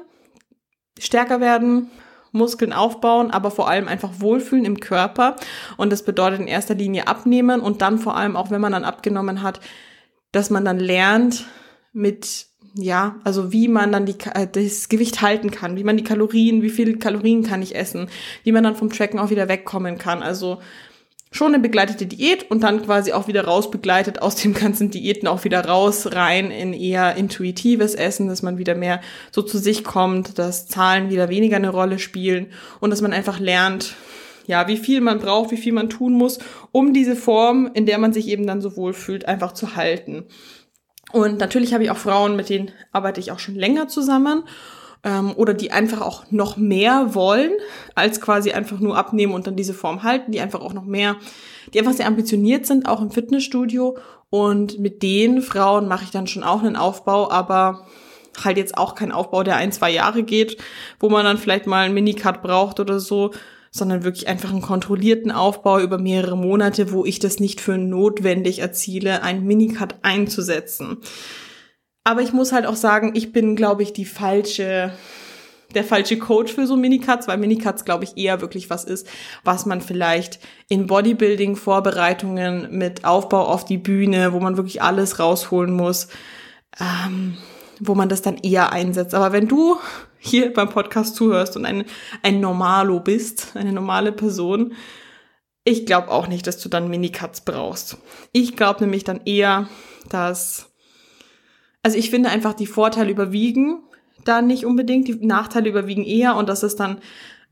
stärker 0.98 1.40
werden, 1.40 1.90
Muskeln 2.36 2.72
aufbauen, 2.72 3.30
aber 3.30 3.50
vor 3.50 3.68
allem 3.68 3.88
einfach 3.88 4.10
wohlfühlen 4.18 4.64
im 4.64 4.80
Körper. 4.80 5.36
Und 5.76 5.90
das 5.90 6.02
bedeutet 6.02 6.40
in 6.40 6.46
erster 6.46 6.74
Linie 6.74 7.08
abnehmen 7.08 7.60
und 7.60 7.82
dann 7.82 7.98
vor 7.98 8.16
allem 8.16 8.36
auch, 8.36 8.50
wenn 8.50 8.60
man 8.60 8.72
dann 8.72 8.84
abgenommen 8.84 9.42
hat, 9.42 9.60
dass 10.32 10.50
man 10.50 10.64
dann 10.64 10.78
lernt 10.78 11.46
mit 11.92 12.46
ja, 12.78 13.16
also 13.24 13.52
wie 13.52 13.68
man 13.68 13.90
dann 13.90 14.04
die, 14.04 14.16
äh, 14.34 14.46
das 14.46 14.88
Gewicht 14.88 15.22
halten 15.22 15.50
kann, 15.50 15.76
wie 15.76 15.84
man 15.84 15.96
die 15.96 16.04
Kalorien, 16.04 16.62
wie 16.62 16.70
viele 16.70 16.98
Kalorien 16.98 17.42
kann 17.42 17.62
ich 17.62 17.74
essen, 17.74 18.08
wie 18.44 18.52
man 18.52 18.64
dann 18.64 18.76
vom 18.76 18.90
Tracken 18.90 19.18
auch 19.18 19.30
wieder 19.30 19.48
wegkommen 19.48 19.96
kann. 19.96 20.22
Also 20.22 20.58
schon 21.32 21.54
eine 21.54 21.62
begleitete 21.62 22.06
Diät 22.06 22.50
und 22.50 22.62
dann 22.62 22.82
quasi 22.82 23.12
auch 23.12 23.28
wieder 23.28 23.44
raus 23.44 23.70
begleitet 23.70 24.22
aus 24.22 24.36
dem 24.36 24.54
ganzen 24.54 24.90
Diäten 24.90 25.28
auch 25.28 25.44
wieder 25.44 25.64
raus 25.64 26.12
rein 26.12 26.50
in 26.50 26.72
eher 26.72 27.16
intuitives 27.16 27.94
Essen, 27.94 28.28
dass 28.28 28.42
man 28.42 28.58
wieder 28.58 28.74
mehr 28.74 29.00
so 29.32 29.42
zu 29.42 29.58
sich 29.58 29.84
kommt, 29.84 30.38
dass 30.38 30.68
Zahlen 30.68 31.10
wieder 31.10 31.28
weniger 31.28 31.56
eine 31.56 31.70
Rolle 31.70 31.98
spielen 31.98 32.46
und 32.80 32.90
dass 32.90 33.02
man 33.02 33.12
einfach 33.12 33.40
lernt, 33.40 33.94
ja, 34.46 34.68
wie 34.68 34.76
viel 34.76 35.00
man 35.00 35.18
braucht, 35.18 35.50
wie 35.50 35.56
viel 35.56 35.72
man 35.72 35.90
tun 35.90 36.12
muss, 36.12 36.38
um 36.70 36.92
diese 36.92 37.16
Form, 37.16 37.70
in 37.74 37.84
der 37.84 37.98
man 37.98 38.12
sich 38.12 38.28
eben 38.28 38.46
dann 38.46 38.62
so 38.62 38.76
wohl 38.76 38.92
fühlt, 38.92 39.26
einfach 39.26 39.52
zu 39.52 39.74
halten. 39.74 40.24
Und 41.12 41.38
natürlich 41.38 41.74
habe 41.74 41.84
ich 41.84 41.90
auch 41.90 41.96
Frauen, 41.96 42.36
mit 42.36 42.48
denen 42.48 42.70
arbeite 42.92 43.20
ich 43.20 43.32
auch 43.32 43.38
schon 43.38 43.54
länger 43.54 43.88
zusammen 43.88 44.44
ähm, 45.04 45.32
oder 45.36 45.54
die 45.54 45.72
einfach 45.72 46.00
auch 46.00 46.24
noch 46.30 46.56
mehr 46.56 47.14
wollen, 47.14 47.52
als 47.94 48.20
quasi 48.20 48.52
einfach 48.52 48.80
nur 48.80 48.96
abnehmen 48.96 49.32
und 49.32 49.46
dann 49.46 49.56
diese 49.56 49.74
Form 49.74 50.02
halten, 50.02 50.32
die 50.32 50.40
einfach 50.40 50.60
auch 50.60 50.72
noch 50.72 50.84
mehr, 50.84 51.16
die 51.72 51.78
einfach 51.78 51.92
sehr 51.92 52.06
ambitioniert 52.06 52.66
sind, 52.66 52.88
auch 52.88 53.00
im 53.00 53.10
Fitnessstudio. 53.10 53.96
Und 54.30 54.78
mit 54.78 55.02
den 55.02 55.42
Frauen 55.42 55.88
mache 55.88 56.04
ich 56.04 56.10
dann 56.10 56.26
schon 56.26 56.42
auch 56.42 56.62
einen 56.62 56.76
Aufbau, 56.76 57.30
aber 57.30 57.86
halt 58.44 58.58
jetzt 58.58 58.76
auch 58.76 58.94
kein 58.94 59.12
Aufbau, 59.12 59.42
der 59.42 59.56
ein, 59.56 59.72
zwei 59.72 59.90
Jahre 59.90 60.22
geht, 60.22 60.58
wo 61.00 61.08
man 61.08 61.24
dann 61.24 61.38
vielleicht 61.38 61.66
mal 61.66 61.84
einen 61.84 61.94
Minicut 61.94 62.42
braucht 62.42 62.80
oder 62.80 63.00
so, 63.00 63.32
sondern 63.70 64.04
wirklich 64.04 64.28
einfach 64.28 64.50
einen 64.50 64.62
kontrollierten 64.62 65.30
Aufbau 65.30 65.78
über 65.80 65.98
mehrere 65.98 66.36
Monate, 66.36 66.92
wo 66.92 67.04
ich 67.04 67.18
das 67.18 67.40
nicht 67.40 67.60
für 67.60 67.78
notwendig 67.78 68.58
erziele, 68.58 69.22
einen 69.22 69.46
Minicut 69.46 69.96
einzusetzen. 70.02 70.98
Aber 72.06 72.22
ich 72.22 72.32
muss 72.32 72.52
halt 72.52 72.66
auch 72.66 72.76
sagen, 72.76 73.10
ich 73.16 73.32
bin, 73.32 73.56
glaube 73.56 73.82
ich, 73.82 73.92
die 73.92 74.04
falsche, 74.04 74.92
der 75.74 75.82
falsche 75.82 76.20
Coach 76.20 76.52
für 76.52 76.68
so 76.68 76.76
Minicuts, 76.76 77.26
weil 77.26 77.36
Minicuts, 77.36 77.84
glaube 77.84 78.04
ich, 78.04 78.16
eher 78.16 78.40
wirklich 78.40 78.70
was 78.70 78.84
ist, 78.84 79.08
was 79.42 79.66
man 79.66 79.80
vielleicht 79.80 80.38
in 80.68 80.86
Bodybuilding-Vorbereitungen 80.86 82.68
mit 82.70 83.04
Aufbau 83.04 83.46
auf 83.46 83.64
die 83.64 83.78
Bühne, 83.78 84.32
wo 84.32 84.38
man 84.38 84.56
wirklich 84.56 84.82
alles 84.82 85.18
rausholen 85.18 85.74
muss, 85.74 86.06
ähm, 86.78 87.38
wo 87.80 87.96
man 87.96 88.08
das 88.08 88.22
dann 88.22 88.36
eher 88.36 88.72
einsetzt. 88.72 89.12
Aber 89.12 89.32
wenn 89.32 89.48
du 89.48 89.76
hier 90.20 90.52
beim 90.52 90.68
Podcast 90.68 91.16
zuhörst 91.16 91.56
und 91.56 91.66
ein, 91.66 91.86
ein 92.22 92.38
Normalo 92.38 93.00
bist, 93.00 93.56
eine 93.56 93.72
normale 93.72 94.12
Person, 94.12 94.74
ich 95.64 95.86
glaube 95.86 96.12
auch 96.12 96.28
nicht, 96.28 96.46
dass 96.46 96.58
du 96.58 96.68
dann 96.68 96.86
Minicuts 96.86 97.40
brauchst. 97.40 97.96
Ich 98.30 98.56
glaube 98.56 98.84
nämlich 98.84 99.02
dann 99.02 99.22
eher, 99.24 99.68
dass 100.08 100.70
also 101.86 101.98
ich 101.98 102.10
finde 102.10 102.30
einfach, 102.30 102.52
die 102.52 102.66
Vorteile 102.66 103.12
überwiegen 103.12 103.78
da 104.24 104.42
nicht 104.42 104.66
unbedingt, 104.66 105.06
die 105.06 105.24
Nachteile 105.24 105.68
überwiegen 105.68 106.02
eher 106.02 106.34
und 106.34 106.48
dass 106.48 106.64
es 106.64 106.74
dann 106.74 106.98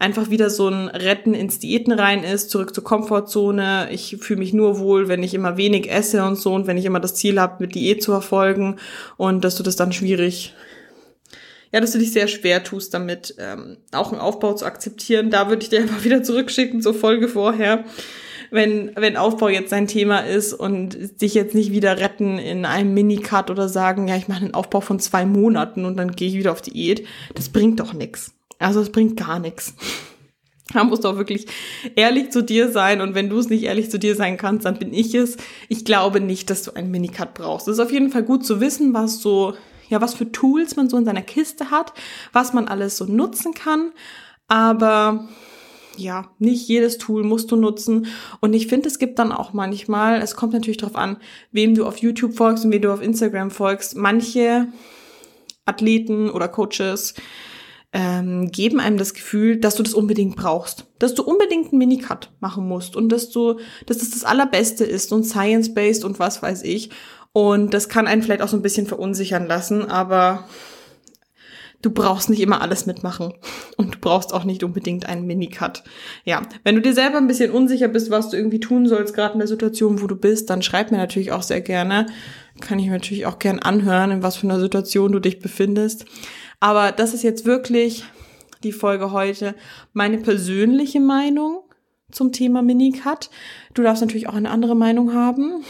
einfach 0.00 0.28
wieder 0.28 0.50
so 0.50 0.66
ein 0.66 0.88
Retten 0.88 1.34
ins 1.34 1.60
Diäten 1.60 1.92
rein 1.92 2.24
ist, 2.24 2.50
zurück 2.50 2.74
zur 2.74 2.82
Komfortzone. 2.82 3.90
Ich 3.92 4.16
fühle 4.18 4.40
mich 4.40 4.52
nur 4.52 4.80
wohl, 4.80 5.06
wenn 5.06 5.22
ich 5.22 5.34
immer 5.34 5.56
wenig 5.56 5.88
esse 5.88 6.24
und 6.24 6.34
so 6.34 6.52
und 6.52 6.66
wenn 6.66 6.76
ich 6.76 6.84
immer 6.84 6.98
das 6.98 7.14
Ziel 7.14 7.40
habe, 7.40 7.62
mit 7.62 7.76
Diät 7.76 8.02
zu 8.02 8.10
verfolgen 8.10 8.80
und 9.16 9.44
dass 9.44 9.54
du 9.54 9.62
das 9.62 9.76
dann 9.76 9.92
schwierig, 9.92 10.52
ja, 11.70 11.80
dass 11.80 11.92
du 11.92 12.00
dich 12.00 12.10
sehr 12.10 12.26
schwer 12.26 12.64
tust, 12.64 12.92
damit 12.92 13.36
ähm, 13.38 13.76
auch 13.92 14.10
einen 14.10 14.20
Aufbau 14.20 14.54
zu 14.54 14.64
akzeptieren. 14.64 15.30
Da 15.30 15.48
würde 15.48 15.62
ich 15.62 15.68
dir 15.68 15.78
einfach 15.82 16.02
wieder 16.02 16.24
zurückschicken 16.24 16.82
zur 16.82 16.94
Folge 16.94 17.28
vorher 17.28 17.84
wenn, 18.54 18.92
wenn 18.94 19.16
Aufbau 19.16 19.48
jetzt 19.48 19.70
sein 19.70 19.88
Thema 19.88 20.20
ist 20.20 20.54
und 20.54 20.96
sich 21.18 21.34
jetzt 21.34 21.56
nicht 21.56 21.72
wieder 21.72 21.98
retten 21.98 22.38
in 22.38 22.64
einem 22.64 22.94
Minicut 22.94 23.50
oder 23.50 23.68
sagen, 23.68 24.06
ja, 24.06 24.16
ich 24.16 24.28
mache 24.28 24.44
einen 24.44 24.54
Aufbau 24.54 24.80
von 24.80 25.00
zwei 25.00 25.26
Monaten 25.26 25.84
und 25.84 25.96
dann 25.96 26.12
gehe 26.12 26.28
ich 26.28 26.34
wieder 26.34 26.52
auf 26.52 26.62
Diät, 26.62 27.04
das 27.34 27.48
bringt 27.48 27.80
doch 27.80 27.92
nichts. 27.92 28.32
Also 28.60 28.80
es 28.80 28.90
bringt 28.90 29.16
gar 29.16 29.40
nichts. 29.40 29.74
Da 30.72 30.84
musst 30.84 31.04
du 31.04 31.08
auch 31.08 31.16
wirklich 31.16 31.46
ehrlich 31.96 32.30
zu 32.30 32.42
dir 32.42 32.70
sein 32.70 33.00
und 33.00 33.14
wenn 33.14 33.28
du 33.28 33.38
es 33.38 33.50
nicht 33.50 33.64
ehrlich 33.64 33.90
zu 33.90 33.98
dir 33.98 34.14
sein 34.14 34.36
kannst, 34.36 34.64
dann 34.64 34.78
bin 34.78 34.94
ich 34.94 35.14
es. 35.14 35.36
Ich 35.68 35.84
glaube 35.84 36.20
nicht, 36.20 36.48
dass 36.48 36.62
du 36.62 36.72
einen 36.72 36.90
Minicut 36.90 37.34
brauchst. 37.34 37.66
Es 37.66 37.74
ist 37.74 37.84
auf 37.84 37.92
jeden 37.92 38.10
Fall 38.10 38.22
gut 38.22 38.46
zu 38.46 38.60
wissen, 38.60 38.94
was 38.94 39.20
so, 39.20 39.54
ja, 39.88 40.00
was 40.00 40.14
für 40.14 40.30
Tools 40.30 40.76
man 40.76 40.88
so 40.88 40.96
in 40.96 41.04
seiner 41.04 41.22
Kiste 41.22 41.70
hat, 41.70 41.92
was 42.32 42.52
man 42.52 42.68
alles 42.68 42.96
so 42.96 43.04
nutzen 43.04 43.52
kann. 43.52 43.92
Aber 44.46 45.28
ja, 45.98 46.30
nicht 46.38 46.68
jedes 46.68 46.98
Tool 46.98 47.24
musst 47.24 47.50
du 47.50 47.56
nutzen. 47.56 48.06
Und 48.40 48.54
ich 48.54 48.66
finde, 48.66 48.88
es 48.88 48.98
gibt 48.98 49.18
dann 49.18 49.32
auch 49.32 49.52
manchmal, 49.52 50.20
es 50.20 50.36
kommt 50.36 50.52
natürlich 50.52 50.78
darauf 50.78 50.96
an, 50.96 51.18
wem 51.52 51.74
du 51.74 51.86
auf 51.86 51.98
YouTube 51.98 52.34
folgst 52.34 52.64
und 52.64 52.72
wem 52.72 52.82
du 52.82 52.92
auf 52.92 53.02
Instagram 53.02 53.50
folgst. 53.50 53.96
Manche 53.96 54.68
Athleten 55.66 56.30
oder 56.30 56.48
Coaches 56.48 57.14
ähm, 57.92 58.50
geben 58.50 58.80
einem 58.80 58.98
das 58.98 59.14
Gefühl, 59.14 59.58
dass 59.58 59.76
du 59.76 59.84
das 59.84 59.94
unbedingt 59.94 60.36
brauchst, 60.36 60.86
dass 60.98 61.14
du 61.14 61.22
unbedingt 61.22 61.72
einen 61.72 61.78
Minicut 61.78 62.30
machen 62.40 62.66
musst 62.66 62.96
und 62.96 63.08
dass 63.08 63.30
du, 63.30 63.60
dass 63.86 63.98
das 63.98 64.10
das 64.10 64.24
allerbeste 64.24 64.84
ist 64.84 65.12
und 65.12 65.24
science-based 65.24 66.04
und 66.04 66.18
was 66.18 66.42
weiß 66.42 66.64
ich. 66.64 66.90
Und 67.32 67.72
das 67.72 67.88
kann 67.88 68.06
einen 68.06 68.22
vielleicht 68.22 68.42
auch 68.42 68.48
so 68.48 68.56
ein 68.56 68.62
bisschen 68.62 68.86
verunsichern 68.86 69.46
lassen, 69.46 69.88
aber 69.88 70.48
du 71.84 71.90
brauchst 71.90 72.30
nicht 72.30 72.40
immer 72.40 72.62
alles 72.62 72.86
mitmachen 72.86 73.34
und 73.76 73.94
du 73.94 73.98
brauchst 74.00 74.32
auch 74.32 74.44
nicht 74.44 74.64
unbedingt 74.64 75.06
einen 75.06 75.26
Minicut. 75.26 75.84
Ja, 76.24 76.42
wenn 76.62 76.74
du 76.74 76.80
dir 76.80 76.94
selber 76.94 77.18
ein 77.18 77.26
bisschen 77.26 77.50
unsicher 77.50 77.88
bist, 77.88 78.10
was 78.10 78.30
du 78.30 78.36
irgendwie 78.36 78.60
tun 78.60 78.86
sollst, 78.88 79.14
gerade 79.14 79.34
in 79.34 79.38
der 79.38 79.48
Situation, 79.48 80.00
wo 80.00 80.06
du 80.06 80.16
bist, 80.16 80.50
dann 80.50 80.62
schreib 80.62 80.90
mir 80.90 80.96
natürlich 80.96 81.32
auch 81.32 81.42
sehr 81.42 81.60
gerne. 81.60 82.06
Kann 82.60 82.78
ich 82.78 82.86
mir 82.86 82.92
natürlich 82.92 83.26
auch 83.26 83.38
gern 83.38 83.58
anhören, 83.58 84.10
in 84.10 84.22
was 84.22 84.36
für 84.36 84.46
einer 84.46 84.60
Situation 84.60 85.12
du 85.12 85.18
dich 85.18 85.40
befindest. 85.40 86.06
Aber 86.60 86.92
das 86.92 87.12
ist 87.12 87.22
jetzt 87.22 87.44
wirklich 87.44 88.04
die 88.62 88.72
Folge 88.72 89.12
heute, 89.12 89.54
meine 89.92 90.18
persönliche 90.18 91.00
Meinung 91.00 91.60
zum 92.10 92.32
Thema 92.32 92.62
Minicut. 92.62 93.28
Du 93.74 93.82
darfst 93.82 94.00
natürlich 94.00 94.28
auch 94.28 94.34
eine 94.34 94.50
andere 94.50 94.76
Meinung 94.76 95.12
haben. 95.12 95.64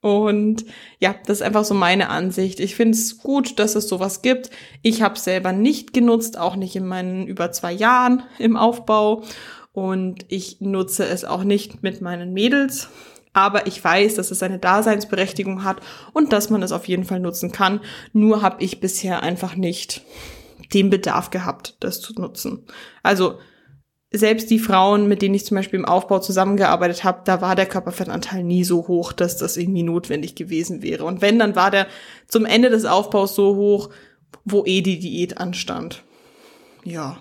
Und 0.00 0.64
ja, 0.98 1.14
das 1.26 1.38
ist 1.38 1.42
einfach 1.42 1.64
so 1.64 1.74
meine 1.74 2.08
Ansicht. 2.08 2.58
Ich 2.58 2.74
finde 2.74 2.96
es 2.96 3.18
gut, 3.18 3.58
dass 3.58 3.74
es 3.74 3.88
sowas 3.88 4.22
gibt. 4.22 4.50
Ich 4.82 5.02
habe 5.02 5.18
selber 5.18 5.52
nicht 5.52 5.92
genutzt, 5.92 6.38
auch 6.38 6.56
nicht 6.56 6.74
in 6.74 6.86
meinen 6.86 7.26
über 7.26 7.52
zwei 7.52 7.72
Jahren 7.72 8.22
im 8.38 8.56
Aufbau. 8.56 9.24
Und 9.72 10.24
ich 10.28 10.60
nutze 10.60 11.06
es 11.06 11.24
auch 11.24 11.44
nicht 11.44 11.82
mit 11.82 12.00
meinen 12.00 12.32
Mädels. 12.32 12.88
Aber 13.32 13.66
ich 13.66 13.82
weiß, 13.82 14.14
dass 14.16 14.30
es 14.30 14.42
eine 14.42 14.58
Daseinsberechtigung 14.58 15.62
hat 15.62 15.80
und 16.12 16.32
dass 16.32 16.50
man 16.50 16.62
es 16.62 16.72
auf 16.72 16.88
jeden 16.88 17.04
Fall 17.04 17.20
nutzen 17.20 17.52
kann. 17.52 17.80
Nur 18.12 18.42
habe 18.42 18.62
ich 18.64 18.80
bisher 18.80 19.22
einfach 19.22 19.54
nicht 19.54 20.02
den 20.74 20.90
Bedarf 20.90 21.30
gehabt, 21.30 21.76
das 21.80 22.00
zu 22.00 22.14
nutzen. 22.14 22.64
Also 23.02 23.38
selbst 24.12 24.50
die 24.50 24.58
Frauen, 24.58 25.06
mit 25.06 25.22
denen 25.22 25.34
ich 25.34 25.46
zum 25.46 25.56
Beispiel 25.56 25.78
im 25.78 25.84
Aufbau 25.84 26.18
zusammengearbeitet 26.18 27.04
habe, 27.04 27.20
da 27.24 27.40
war 27.40 27.54
der 27.54 27.66
Körperfettanteil 27.66 28.42
nie 28.42 28.64
so 28.64 28.88
hoch, 28.88 29.12
dass 29.12 29.36
das 29.36 29.56
irgendwie 29.56 29.84
notwendig 29.84 30.34
gewesen 30.34 30.82
wäre. 30.82 31.04
Und 31.04 31.22
wenn, 31.22 31.38
dann 31.38 31.54
war 31.54 31.70
der 31.70 31.86
zum 32.26 32.44
Ende 32.44 32.70
des 32.70 32.84
Aufbaus 32.84 33.36
so 33.36 33.54
hoch, 33.54 33.90
wo 34.44 34.64
eh 34.64 34.80
die 34.80 34.98
Diät 34.98 35.38
anstand. 35.38 36.02
Ja. 36.84 37.18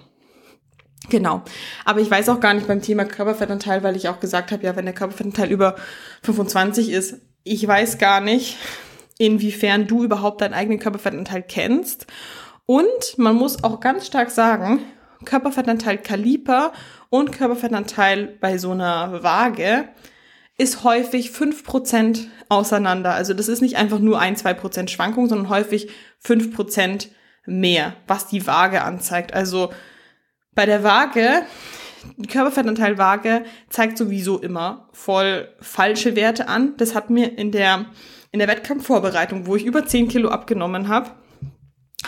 Genau. 1.09 1.43
Aber 1.85 2.01
ich 2.01 2.09
weiß 2.09 2.29
auch 2.29 2.39
gar 2.39 2.53
nicht 2.53 2.67
beim 2.67 2.81
Thema 2.81 3.05
Körperfettanteil, 3.05 3.83
weil 3.83 3.95
ich 3.95 4.09
auch 4.09 4.19
gesagt 4.19 4.51
habe, 4.51 4.63
ja, 4.63 4.75
wenn 4.75 4.85
der 4.85 4.93
Körperfettanteil 4.93 5.51
über 5.51 5.75
25 6.23 6.89
ist, 6.89 7.21
ich 7.43 7.65
weiß 7.67 7.99
gar 7.99 8.19
nicht, 8.19 8.57
inwiefern 9.17 9.87
du 9.87 10.03
überhaupt 10.03 10.41
deinen 10.41 10.53
eigenen 10.53 10.79
Körperfettanteil 10.79 11.43
kennst. 11.43 12.07
Und 12.65 13.17
man 13.17 13.35
muss 13.35 13.63
auch 13.63 13.79
ganz 13.79 14.07
stark 14.07 14.29
sagen, 14.31 14.81
Körperfettanteil 15.25 15.97
Kaliper 15.97 16.73
und 17.09 17.31
Körperfettanteil 17.31 18.37
bei 18.39 18.57
so 18.57 18.71
einer 18.71 19.23
Waage 19.23 19.89
ist 20.57 20.83
häufig 20.83 21.29
5% 21.29 22.27
auseinander. 22.49 23.13
Also 23.13 23.33
das 23.33 23.47
ist 23.47 23.61
nicht 23.61 23.77
einfach 23.77 23.99
nur 23.99 24.19
ein, 24.19 24.35
zwei 24.35 24.53
Prozent 24.53 24.91
Schwankung, 24.91 25.27
sondern 25.29 25.49
häufig 25.49 25.89
5% 26.23 27.07
mehr, 27.45 27.93
was 28.07 28.27
die 28.27 28.45
Waage 28.45 28.81
anzeigt. 28.83 29.33
Also 29.33 29.71
bei 30.53 30.65
der 30.65 30.83
Waage, 30.83 31.43
die 32.17 32.27
Körperfettanteil 32.27 32.97
Waage 32.97 33.45
zeigt 33.69 33.97
sowieso 33.97 34.39
immer 34.39 34.89
voll 34.91 35.47
falsche 35.61 36.15
Werte 36.15 36.47
an. 36.47 36.75
Das 36.77 36.95
hat 36.95 37.09
mir 37.09 37.37
in 37.37 37.51
der, 37.51 37.85
in 38.31 38.39
der 38.39 38.47
Wettkampfvorbereitung, 38.47 39.47
wo 39.47 39.55
ich 39.55 39.65
über 39.65 39.85
10 39.85 40.09
Kilo 40.09 40.29
abgenommen 40.29 40.89
habe, 40.89 41.11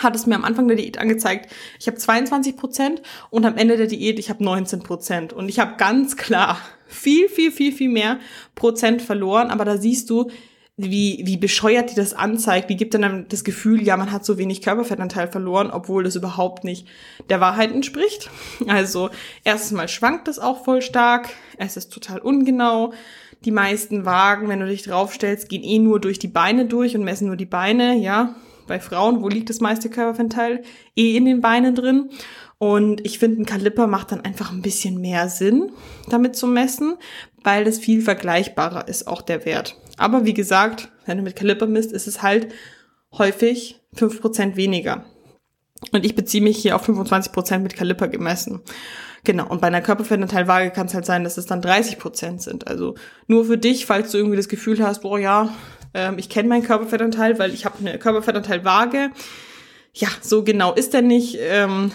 hat 0.00 0.16
es 0.16 0.26
mir 0.26 0.34
am 0.34 0.44
Anfang 0.44 0.68
der 0.68 0.76
Diät 0.76 0.98
angezeigt, 0.98 1.52
ich 1.78 1.86
habe 1.86 1.98
22 1.98 2.56
Prozent 2.56 3.02
und 3.30 3.44
am 3.44 3.56
Ende 3.56 3.76
der 3.76 3.86
Diät 3.86 4.18
ich 4.18 4.30
habe 4.30 4.42
19 4.42 4.80
Prozent. 4.80 5.32
Und 5.32 5.48
ich 5.48 5.58
habe 5.58 5.76
ganz 5.76 6.16
klar 6.16 6.58
viel, 6.86 7.28
viel, 7.28 7.50
viel, 7.50 7.72
viel 7.72 7.88
mehr 7.88 8.18
Prozent 8.54 9.02
verloren. 9.02 9.50
Aber 9.50 9.64
da 9.64 9.76
siehst 9.76 10.10
du, 10.10 10.30
wie, 10.76 11.22
wie 11.24 11.36
bescheuert 11.36 11.90
die 11.90 11.94
das 11.94 12.14
anzeigt, 12.14 12.68
wie 12.68 12.76
gibt 12.76 12.94
dann 12.94 13.26
das 13.28 13.44
Gefühl, 13.44 13.82
ja, 13.82 13.96
man 13.96 14.10
hat 14.10 14.24
so 14.24 14.38
wenig 14.38 14.62
Körperfettanteil 14.62 15.28
verloren, 15.28 15.70
obwohl 15.70 16.04
das 16.04 16.16
überhaupt 16.16 16.64
nicht 16.64 16.88
der 17.28 17.40
Wahrheit 17.40 17.72
entspricht. 17.72 18.30
Also 18.68 19.10
erstens 19.44 19.72
mal 19.72 19.88
schwankt 19.88 20.28
das 20.28 20.38
auch 20.38 20.64
voll 20.64 20.82
stark, 20.82 21.30
es 21.58 21.76
ist 21.76 21.92
total 21.92 22.20
ungenau. 22.20 22.92
Die 23.44 23.50
meisten 23.50 24.04
Wagen, 24.04 24.48
wenn 24.48 24.60
du 24.60 24.66
dich 24.66 24.82
draufstellst, 24.82 25.48
gehen 25.48 25.64
eh 25.64 25.78
nur 25.78 26.00
durch 26.00 26.18
die 26.18 26.28
Beine 26.28 26.66
durch 26.66 26.96
und 26.96 27.02
messen 27.02 27.26
nur 27.26 27.36
die 27.36 27.44
Beine, 27.44 27.96
ja. 27.96 28.34
Bei 28.66 28.80
Frauen, 28.80 29.22
wo 29.22 29.28
liegt 29.28 29.50
das 29.50 29.60
meiste 29.60 29.90
Körperfettanteil? 29.90 30.62
Eh 30.96 31.16
in 31.16 31.24
den 31.24 31.40
Beinen 31.40 31.74
drin. 31.74 32.10
Und 32.58 33.04
ich 33.04 33.18
finde, 33.18 33.42
ein 33.42 33.46
Kaliper 33.46 33.86
macht 33.86 34.12
dann 34.12 34.20
einfach 34.20 34.52
ein 34.52 34.62
bisschen 34.62 35.00
mehr 35.00 35.28
Sinn, 35.28 35.72
damit 36.08 36.36
zu 36.36 36.46
messen, 36.46 36.94
weil 37.42 37.64
das 37.64 37.78
viel 37.78 38.02
vergleichbarer 38.02 38.86
ist, 38.86 39.08
auch 39.08 39.22
der 39.22 39.44
Wert. 39.44 39.76
Aber 39.96 40.24
wie 40.24 40.34
gesagt, 40.34 40.92
wenn 41.04 41.18
du 41.18 41.24
mit 41.24 41.36
Kaliper 41.36 41.66
misst, 41.66 41.92
ist 41.92 42.06
es 42.06 42.22
halt 42.22 42.48
häufig 43.18 43.80
fünf 43.92 44.20
Prozent 44.20 44.56
weniger. 44.56 45.04
Und 45.90 46.06
ich 46.06 46.14
beziehe 46.14 46.42
mich 46.42 46.58
hier 46.58 46.76
auf 46.76 46.88
25% 46.88 47.58
mit 47.58 47.74
Kaliper 47.74 48.06
gemessen. 48.06 48.60
Genau, 49.24 49.48
und 49.48 49.60
bei 49.60 49.68
einer 49.68 49.82
Körperfettanteilwaage 49.82 50.70
kann 50.70 50.86
es 50.86 50.94
halt 50.94 51.06
sein, 51.06 51.24
dass 51.24 51.38
es 51.38 51.46
dann 51.46 51.62
30% 51.62 52.40
sind. 52.40 52.66
Also 52.66 52.94
nur 53.26 53.44
für 53.44 53.58
dich, 53.58 53.86
falls 53.86 54.10
du 54.10 54.18
irgendwie 54.18 54.36
das 54.36 54.48
Gefühl 54.48 54.84
hast, 54.84 55.02
boah 55.02 55.18
ja, 55.18 55.54
ähm, 55.94 56.18
ich 56.18 56.28
kenne 56.28 56.48
meinen 56.48 56.64
Körperfettanteil, 56.64 57.38
weil 57.38 57.54
ich 57.54 57.64
habe 57.64 57.78
eine 57.78 57.98
Körperfettanteilwaage. 57.98 59.10
Ja, 59.94 60.08
so 60.20 60.42
genau 60.42 60.72
ist 60.72 60.94
er 60.94 61.02
nicht. 61.02 61.36
Ähm, 61.40 61.92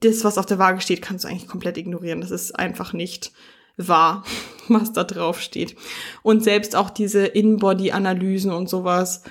das, 0.00 0.24
was 0.24 0.38
auf 0.38 0.46
der 0.46 0.58
Waage 0.58 0.80
steht, 0.80 1.02
kannst 1.02 1.24
du 1.24 1.28
eigentlich 1.28 1.48
komplett 1.48 1.76
ignorieren. 1.76 2.20
Das 2.20 2.30
ist 2.30 2.58
einfach 2.58 2.92
nicht 2.92 3.32
wahr, 3.76 4.24
was 4.68 4.92
da 4.92 5.04
drauf 5.04 5.40
steht. 5.40 5.76
Und 6.22 6.42
selbst 6.42 6.74
auch 6.76 6.90
diese 6.90 7.26
In-Body-Analysen 7.26 8.52
und 8.52 8.68
sowas 8.68 9.22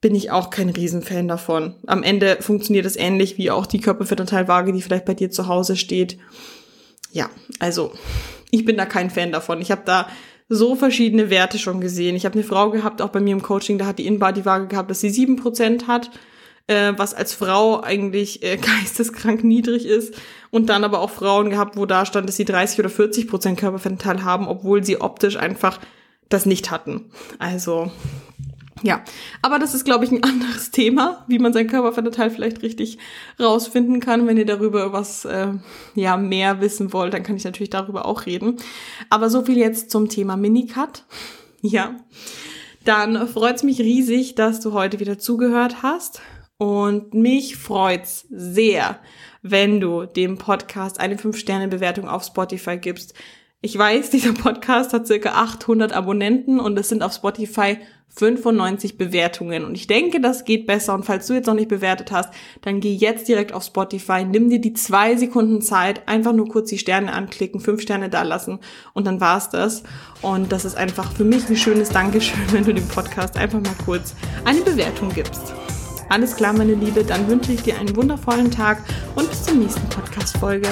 bin 0.00 0.14
ich 0.14 0.30
auch 0.30 0.50
kein 0.50 0.68
Riesenfan 0.68 1.26
davon. 1.26 1.74
Am 1.86 2.04
Ende 2.04 2.38
funktioniert 2.40 2.86
es 2.86 2.94
ähnlich 2.94 3.36
wie 3.36 3.50
auch 3.50 3.66
die 3.66 3.80
Körperfettanteilwaage, 3.80 4.72
die 4.72 4.82
vielleicht 4.82 5.06
bei 5.06 5.14
dir 5.14 5.30
zu 5.30 5.48
Hause 5.48 5.74
steht. 5.76 6.18
Ja, 7.10 7.28
also 7.58 7.92
ich 8.50 8.64
bin 8.64 8.76
da 8.76 8.86
kein 8.86 9.10
Fan 9.10 9.32
davon. 9.32 9.60
Ich 9.60 9.72
habe 9.72 9.82
da 9.84 10.08
so 10.48 10.74
verschiedene 10.74 11.30
Werte 11.30 11.58
schon 11.58 11.80
gesehen. 11.80 12.16
Ich 12.16 12.24
habe 12.24 12.34
eine 12.34 12.44
Frau 12.44 12.70
gehabt, 12.70 13.02
auch 13.02 13.10
bei 13.10 13.20
mir 13.20 13.32
im 13.32 13.42
Coaching, 13.42 13.78
da 13.78 13.86
hat 13.86 13.98
die 13.98 14.06
In-Body-Waage 14.06 14.66
gehabt, 14.66 14.90
dass 14.90 15.00
sie 15.00 15.10
sieben 15.10 15.36
Prozent 15.36 15.86
hat 15.86 16.10
äh, 16.68 16.92
was 16.96 17.14
als 17.14 17.34
Frau 17.34 17.82
eigentlich 17.82 18.44
äh, 18.44 18.56
geisteskrank 18.58 19.42
niedrig 19.42 19.84
ist. 19.84 20.14
Und 20.50 20.68
dann 20.68 20.84
aber 20.84 21.00
auch 21.00 21.10
Frauen 21.10 21.50
gehabt, 21.50 21.76
wo 21.76 21.84
da 21.84 22.06
stand, 22.06 22.28
dass 22.28 22.36
sie 22.36 22.44
30 22.44 22.78
oder 22.78 22.90
40 22.90 23.26
Prozent 23.26 23.58
Körperfettanteil 23.58 24.22
haben, 24.22 24.46
obwohl 24.46 24.84
sie 24.84 25.00
optisch 25.00 25.36
einfach 25.36 25.80
das 26.28 26.46
nicht 26.46 26.70
hatten. 26.70 27.10
Also 27.38 27.90
ja, 28.82 29.02
aber 29.42 29.58
das 29.58 29.74
ist, 29.74 29.84
glaube 29.84 30.04
ich, 30.04 30.10
ein 30.10 30.22
anderes 30.22 30.70
Thema, 30.70 31.24
wie 31.28 31.38
man 31.38 31.52
sein 31.52 31.66
Körperfettanteil 31.66 32.30
vielleicht 32.30 32.62
richtig 32.62 32.98
rausfinden 33.38 34.00
kann. 34.00 34.26
Wenn 34.26 34.36
ihr 34.36 34.46
darüber 34.46 34.92
was 34.92 35.24
äh, 35.24 35.48
ja 35.94 36.16
mehr 36.16 36.60
wissen 36.60 36.92
wollt, 36.92 37.14
dann 37.14 37.22
kann 37.22 37.36
ich 37.36 37.44
natürlich 37.44 37.70
darüber 37.70 38.06
auch 38.06 38.26
reden. 38.26 38.56
Aber 39.10 39.30
so 39.30 39.44
viel 39.44 39.58
jetzt 39.58 39.90
zum 39.90 40.08
Thema 40.08 40.36
Minicut. 40.36 41.04
Ja, 41.60 41.96
dann 42.84 43.26
freut's 43.26 43.64
mich 43.64 43.80
riesig, 43.80 44.36
dass 44.36 44.60
du 44.60 44.72
heute 44.72 45.00
wieder 45.00 45.18
zugehört 45.18 45.82
hast. 45.82 46.22
Und 46.56 47.14
mich 47.14 47.56
freut's 47.56 48.26
sehr, 48.30 49.00
wenn 49.42 49.80
du 49.80 50.06
dem 50.06 50.38
Podcast 50.38 51.00
eine 51.00 51.16
5-Sterne-Bewertung 51.16 52.08
auf 52.08 52.22
Spotify 52.22 52.78
gibst. 52.78 53.12
Ich 53.60 53.76
weiß, 53.76 54.10
dieser 54.12 54.32
Podcast 54.32 54.92
hat 54.92 55.06
circa 55.06 55.30
800 55.30 55.92
Abonnenten 55.92 56.60
und 56.60 56.78
es 56.78 56.88
sind 56.88 57.02
auf 57.02 57.12
Spotify 57.12 57.78
95 58.10 58.96
Bewertungen. 58.96 59.64
Und 59.64 59.74
ich 59.74 59.86
denke, 59.86 60.20
das 60.20 60.44
geht 60.44 60.66
besser. 60.66 60.94
Und 60.94 61.04
falls 61.04 61.26
du 61.26 61.34
jetzt 61.34 61.46
noch 61.46 61.54
nicht 61.54 61.68
bewertet 61.68 62.10
hast, 62.10 62.32
dann 62.62 62.80
geh 62.80 62.94
jetzt 62.94 63.28
direkt 63.28 63.52
auf 63.52 63.64
Spotify, 63.64 64.24
nimm 64.24 64.48
dir 64.48 64.60
die 64.60 64.72
zwei 64.72 65.14
Sekunden 65.16 65.60
Zeit, 65.60 66.08
einfach 66.08 66.32
nur 66.32 66.48
kurz 66.48 66.70
die 66.70 66.78
Sterne 66.78 67.12
anklicken, 67.12 67.60
fünf 67.60 67.82
Sterne 67.82 68.08
da 68.08 68.22
lassen 68.22 68.60
und 68.94 69.06
dann 69.06 69.20
war's 69.20 69.50
das. 69.50 69.82
Und 70.22 70.52
das 70.52 70.64
ist 70.64 70.76
einfach 70.76 71.12
für 71.12 71.24
mich 71.24 71.48
ein 71.48 71.56
schönes 71.56 71.90
Dankeschön, 71.90 72.40
wenn 72.52 72.64
du 72.64 72.72
dem 72.72 72.88
Podcast 72.88 73.36
einfach 73.36 73.60
mal 73.60 73.76
kurz 73.84 74.14
eine 74.44 74.60
Bewertung 74.60 75.10
gibst. 75.10 75.52
Alles 76.08 76.34
klar, 76.34 76.54
meine 76.54 76.74
Liebe, 76.74 77.04
dann 77.04 77.28
wünsche 77.28 77.52
ich 77.52 77.62
dir 77.62 77.78
einen 77.78 77.94
wundervollen 77.94 78.50
Tag 78.50 78.82
und 79.14 79.28
bis 79.28 79.42
zur 79.42 79.54
nächsten 79.54 79.86
Podcast-Folge. 79.90 80.68